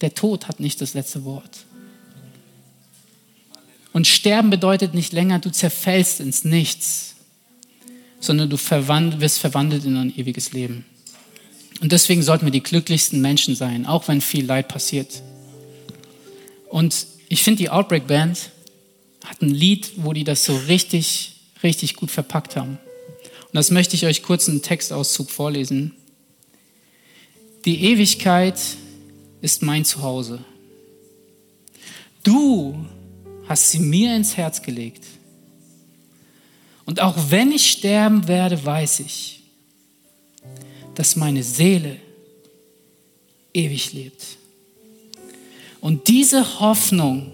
[0.00, 1.64] der Tod hat nicht das letzte Wort.
[3.92, 7.16] Und sterben bedeutet nicht länger, du zerfällst ins Nichts,
[8.20, 10.84] sondern du verwandelt, wirst verwandelt in ein ewiges Leben.
[11.80, 15.22] Und deswegen sollten wir die glücklichsten Menschen sein, auch wenn viel Leid passiert.
[16.70, 18.50] Und ich finde, die Outbreak Band
[19.24, 21.30] hat ein Lied, wo die das so richtig
[21.62, 22.72] richtig gut verpackt haben.
[22.72, 25.94] Und das möchte ich euch kurz einen Textauszug vorlesen.
[27.64, 28.58] Die Ewigkeit
[29.40, 30.44] ist mein Zuhause.
[32.22, 32.86] Du
[33.48, 35.04] hast sie mir ins Herz gelegt.
[36.84, 39.42] Und auch wenn ich sterben werde, weiß ich,
[40.94, 41.96] dass meine Seele
[43.52, 44.22] ewig lebt.
[45.80, 47.30] Und diese Hoffnung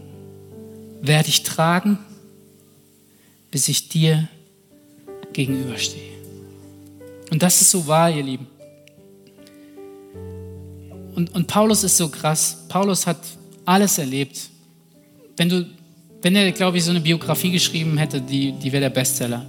[1.02, 1.98] werde ich tragen
[3.56, 4.28] bis ich dir
[5.32, 6.12] gegenüberstehe.
[7.30, 8.46] Und das ist so wahr, ihr Lieben.
[11.14, 12.64] Und, und Paulus ist so krass.
[12.68, 13.16] Paulus hat
[13.64, 14.50] alles erlebt.
[15.38, 15.66] Wenn, du,
[16.20, 19.46] wenn er, glaube ich, so eine Biografie geschrieben hätte, die, die wäre der Bestseller.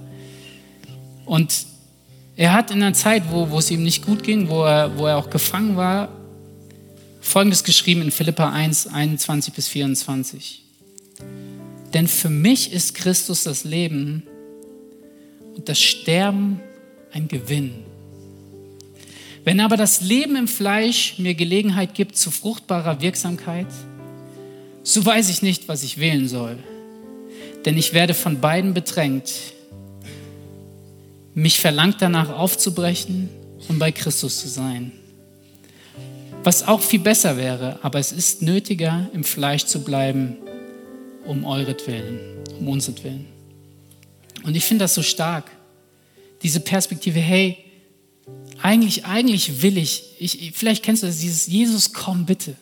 [1.26, 1.66] Und
[2.34, 5.06] er hat in einer Zeit, wo, wo es ihm nicht gut ging, wo er, wo
[5.06, 6.08] er auch gefangen war,
[7.20, 10.62] Folgendes geschrieben in Philippa 1, 21 bis 24.
[11.94, 14.22] Denn für mich ist Christus das Leben
[15.56, 16.60] und das Sterben
[17.12, 17.84] ein Gewinn.
[19.44, 23.68] Wenn aber das Leben im Fleisch mir Gelegenheit gibt zu fruchtbarer Wirksamkeit,
[24.82, 26.58] so weiß ich nicht, was ich wählen soll.
[27.64, 29.32] Denn ich werde von beiden bedrängt.
[31.34, 33.28] Mich verlangt danach aufzubrechen
[33.68, 34.92] und bei Christus zu sein.
[36.44, 40.36] Was auch viel besser wäre, aber es ist nötiger, im Fleisch zu bleiben
[41.28, 42.18] um euretwillen,
[42.58, 43.26] um unsertwillen.
[44.44, 45.50] Und ich finde das so stark,
[46.42, 47.58] diese Perspektive, hey,
[48.62, 52.56] eigentlich, eigentlich will ich, ich, vielleicht kennst du das, dieses Jesus, komm bitte.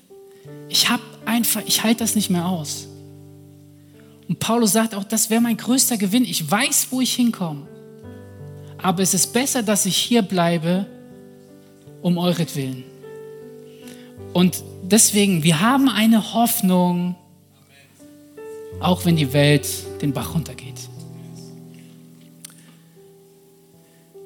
[0.69, 2.89] Ich habe einfach, ich halte das nicht mehr aus.
[4.29, 6.25] Und Paulus sagt auch, das wäre mein größter Gewinn.
[6.25, 7.69] Ich weiß, wo ich hinkomme.
[8.79, 10.87] Aber es ist besser, dass ich hier bleibe,
[12.03, 12.85] um euretwillen.
[14.37, 17.17] Und deswegen, wir haben eine Hoffnung,
[18.81, 19.67] auch wenn die Welt
[20.03, 20.75] den Bach runtergeht.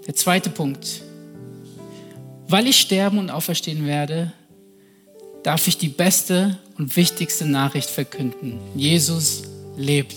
[0.09, 1.03] Der zweite Punkt.
[2.49, 4.33] Weil ich sterben und auferstehen werde,
[5.45, 8.59] darf ich die beste und wichtigste Nachricht verkünden.
[8.75, 9.45] Jesus
[9.77, 10.17] lebt.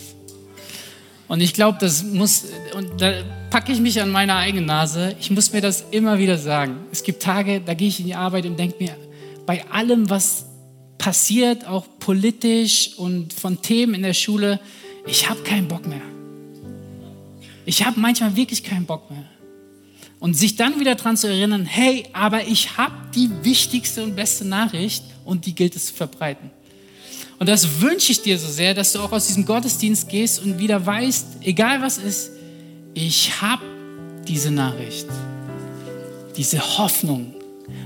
[1.27, 3.13] Und ich glaube, das muss, und da
[3.51, 6.77] packe ich mich an meine eigene Nase, ich muss mir das immer wieder sagen.
[6.91, 8.97] Es gibt Tage, da gehe ich in die Arbeit und denke mir,
[9.45, 10.45] bei allem, was
[10.97, 14.59] passiert, auch politisch und von Themen in der Schule,
[15.05, 16.01] ich habe keinen Bock mehr.
[17.65, 19.25] Ich habe manchmal wirklich keinen Bock mehr.
[20.19, 24.45] Und sich dann wieder daran zu erinnern, hey, aber ich habe die wichtigste und beste
[24.45, 26.49] Nachricht und die gilt es zu verbreiten.
[27.39, 30.59] Und das wünsche ich dir so sehr, dass du auch aus diesem Gottesdienst gehst und
[30.59, 32.31] wieder weißt, egal was ist,
[32.93, 33.63] ich habe
[34.25, 35.07] diese Nachricht,
[36.37, 37.33] diese Hoffnung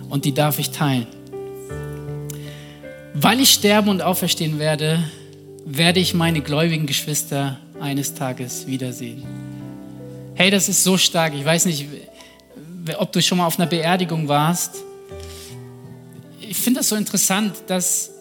[0.10, 1.08] und die darf ich teilen.
[3.20, 5.04] Weil ich sterben und auferstehen werde,
[5.66, 9.24] werde ich meine gläubigen Geschwister eines Tages wiedersehen.
[10.36, 11.34] Hey, das ist so stark.
[11.34, 11.88] Ich weiß nicht,
[13.00, 14.76] ob du schon mal auf einer Beerdigung warst.
[16.40, 18.12] Ich finde das so interessant, dass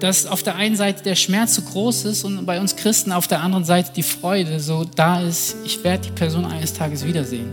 [0.00, 3.26] dass auf der einen Seite der Schmerz so groß ist und bei uns Christen auf
[3.26, 7.48] der anderen Seite die Freude so da ist, ich werde die Person eines Tages wiedersehen.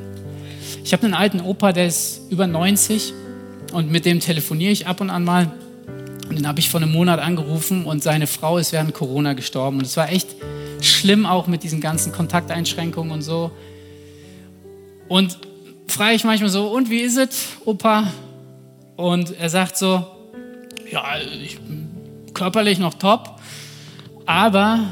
[0.83, 3.13] Ich habe einen alten Opa, der ist über 90
[3.71, 5.51] und mit dem telefoniere ich ab und an mal.
[6.36, 9.77] Den habe ich vor einem Monat angerufen und seine Frau ist während Corona gestorben.
[9.79, 10.27] Und es war echt
[10.81, 13.51] schlimm auch mit diesen ganzen Kontakteinschränkungen und so.
[15.07, 15.38] Und
[15.88, 18.11] frage ich manchmal so, und wie ist es, Opa?
[18.97, 20.05] Und er sagt so,
[20.91, 21.03] ja,
[21.43, 21.89] ich bin
[22.33, 23.39] körperlich noch top,
[24.25, 24.91] aber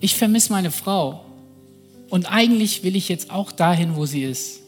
[0.00, 1.24] ich vermisse meine Frau.
[2.10, 4.60] Und eigentlich will ich jetzt auch dahin, wo sie ist.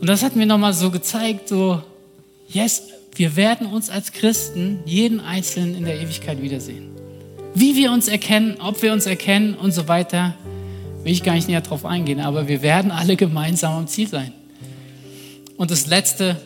[0.00, 1.82] Und das hat mir nochmal so gezeigt, so,
[2.48, 2.82] yes,
[3.14, 6.90] wir werden uns als Christen jeden Einzelnen in der Ewigkeit wiedersehen.
[7.54, 10.34] Wie wir uns erkennen, ob wir uns erkennen und so weiter,
[11.02, 14.32] will ich gar nicht näher drauf eingehen, aber wir werden alle gemeinsam am Ziel sein.
[15.56, 16.36] Und das Letzte,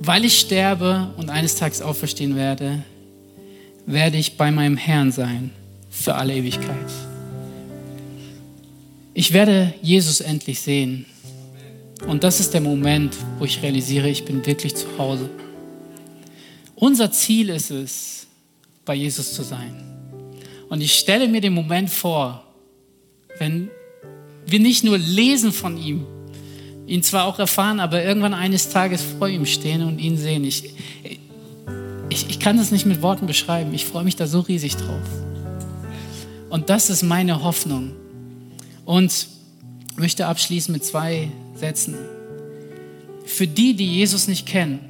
[0.00, 2.82] weil ich sterbe und eines Tages auferstehen werde,
[3.84, 5.50] werde ich bei meinem Herrn sein
[5.90, 6.76] für alle Ewigkeit.
[9.14, 11.04] Ich werde Jesus endlich sehen.
[12.08, 15.28] Und das ist der Moment, wo ich realisiere, ich bin wirklich zu Hause.
[16.74, 18.26] Unser Ziel ist es,
[18.86, 19.74] bei Jesus zu sein.
[20.70, 22.44] Und ich stelle mir den Moment vor,
[23.38, 23.68] wenn
[24.46, 26.06] wir nicht nur lesen von ihm,
[26.86, 30.44] ihn zwar auch erfahren, aber irgendwann eines Tages vor ihm stehen und ihn sehen.
[30.44, 30.72] Ich,
[32.08, 33.74] ich, ich kann das nicht mit Worten beschreiben.
[33.74, 35.06] Ich freue mich da so riesig drauf.
[36.48, 37.92] Und das ist meine Hoffnung.
[38.86, 39.28] Und
[39.96, 41.96] möchte abschließen mit zwei Sätzen.
[43.24, 44.80] Für die, die Jesus nicht kennen,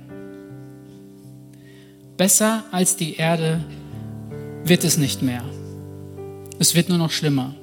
[2.16, 3.64] besser als die Erde
[4.64, 5.42] wird es nicht mehr.
[6.58, 7.54] Es wird nur noch schlimmer.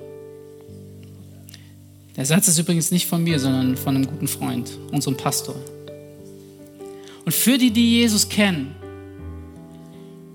[2.16, 5.56] Der Satz ist übrigens nicht von mir, sondern von einem guten Freund, unserem Pastor.
[7.26, 8.76] Und für die, die Jesus kennen,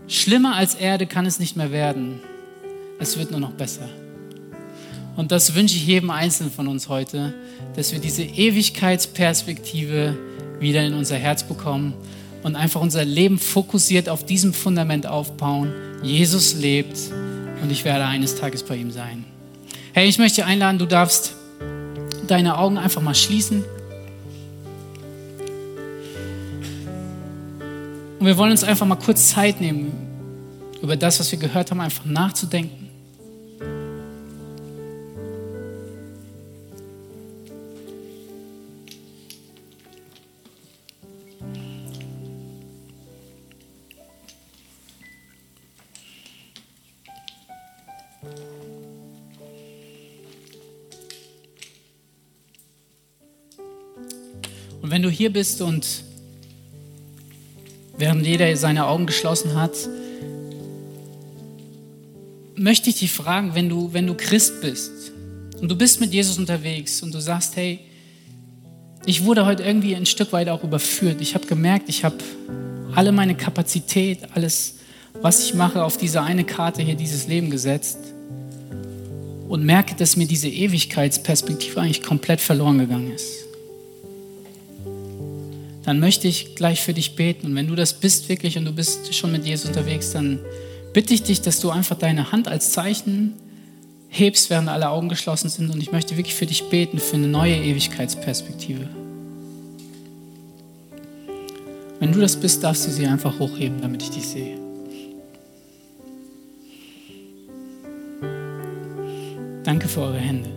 [0.07, 2.21] schlimmer als Erde kann es nicht mehr werden.
[2.99, 3.89] Es wird nur noch besser.
[5.17, 7.35] Und das wünsche ich jedem Einzelnen von uns heute,
[7.77, 10.17] dass wir diese Ewigkeitsperspektive
[10.61, 11.95] wieder in unser Herz bekommen
[12.43, 15.73] und einfach unser Leben fokussiert auf diesem Fundament aufbauen.
[16.03, 16.99] Jesus lebt
[17.63, 19.25] und ich werde eines Tages bei ihm sein.
[19.93, 21.35] Hey, ich möchte einladen, du darfst
[22.27, 23.65] deine Augen einfach mal schließen.
[28.19, 29.93] Und wir wollen uns einfach mal kurz Zeit nehmen,
[30.83, 32.80] über das, was wir gehört haben, einfach nachzudenken.
[54.83, 56.05] Und wenn du hier bist und
[57.97, 59.77] während jeder seine Augen geschlossen hat,
[62.57, 65.13] möchte ich dich fragen, wenn du, wenn du Christ bist
[65.61, 67.81] und du bist mit Jesus unterwegs und du sagst, hey,
[69.07, 71.21] ich wurde heute irgendwie ein Stück weit auch überführt.
[71.21, 72.17] Ich habe gemerkt, ich habe
[72.95, 74.80] alle meine Kapazität, alles,
[75.23, 77.99] was ich mache, auf diese eine Karte hier, dieses Leben gesetzt
[79.49, 83.41] und merke, dass mir diese Ewigkeitsperspektive eigentlich komplett verloren gegangen ist
[85.85, 87.47] dann möchte ich gleich für dich beten.
[87.47, 90.39] Und wenn du das bist wirklich und du bist schon mit Jesus unterwegs, dann
[90.93, 93.35] bitte ich dich, dass du einfach deine Hand als Zeichen
[94.09, 95.69] hebst, während alle Augen geschlossen sind.
[95.69, 98.89] Und ich möchte wirklich für dich beten, für eine neue Ewigkeitsperspektive.
[101.99, 104.70] Wenn du das bist, darfst du sie einfach hochheben, damit ich dich sehe.
[109.71, 110.51] Danke für eure Hände.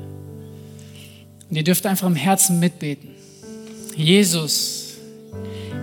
[1.47, 3.09] Und ihr dürft einfach im Herzen mitbeten.
[3.95, 4.95] Jesus,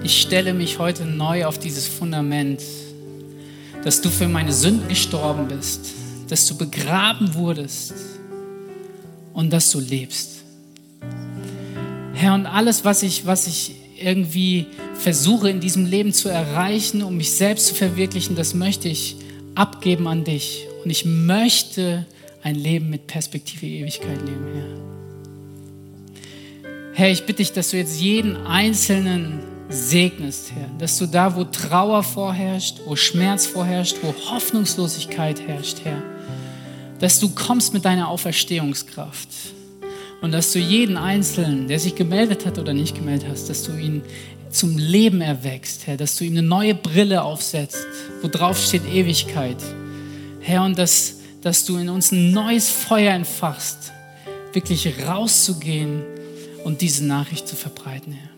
[0.02, 2.60] ich stelle mich heute neu auf dieses Fundament,
[3.84, 5.92] dass du für meine Sünden gestorben bist,
[6.28, 7.94] dass du begraben wurdest
[9.32, 10.42] und dass du lebst.
[12.14, 17.16] Herr, und alles, was ich, was ich irgendwie versuche in diesem Leben zu erreichen, um
[17.16, 19.14] mich selbst zu verwirklichen, das möchte ich
[19.54, 20.66] abgeben an dich.
[20.82, 22.06] Und ich möchte
[22.42, 24.90] ein Leben mit Perspektive Ewigkeit leben, Herr.
[26.92, 30.68] Herr, ich bitte dich, dass du jetzt jeden Einzelnen segnest, Herr.
[30.78, 36.02] Dass du da, wo Trauer vorherrscht, wo Schmerz vorherrscht, wo Hoffnungslosigkeit herrscht, Herr,
[36.98, 39.28] dass du kommst mit deiner Auferstehungskraft.
[40.20, 43.72] Und dass du jeden Einzelnen, der sich gemeldet hat oder nicht gemeldet hast, dass du
[43.72, 44.02] ihn
[44.50, 47.86] zum Leben erwächst, Herr, dass du ihm eine neue Brille aufsetzt,
[48.20, 49.56] wo drauf steht Ewigkeit.
[50.40, 53.92] Herr, und dass, dass du in uns ein neues Feuer entfachst,
[54.52, 56.02] wirklich rauszugehen
[56.64, 58.30] und diese Nachricht zu verbreiten, Herr.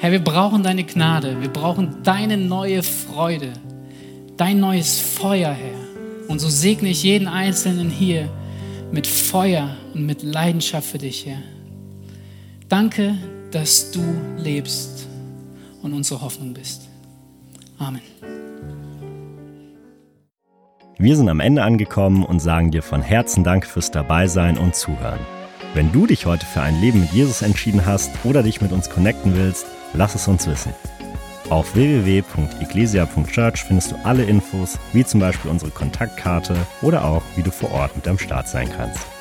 [0.00, 3.52] Herr, wir brauchen deine Gnade, wir brauchen deine neue Freude,
[4.36, 6.28] dein neues Feuer, Herr.
[6.28, 8.28] Und so segne ich jeden Einzelnen hier
[8.90, 11.42] mit Feuer und mit Leidenschaft für dich, Herr.
[12.68, 13.16] Danke,
[13.52, 14.02] dass du
[14.38, 15.06] lebst
[15.82, 16.82] und unsere Hoffnung bist.
[17.78, 18.02] Amen.
[20.98, 25.20] Wir sind am Ende angekommen und sagen dir von Herzen Dank fürs Dabeisein und Zuhören.
[25.74, 28.88] Wenn du dich heute für ein Leben mit Jesus entschieden hast oder dich mit uns
[28.88, 30.72] connecten willst, lass es uns wissen.
[31.50, 37.50] Auf www.ecclesia.church findest du alle Infos, wie zum Beispiel unsere Kontaktkarte oder auch, wie du
[37.50, 39.15] vor Ort mit am Start sein kannst.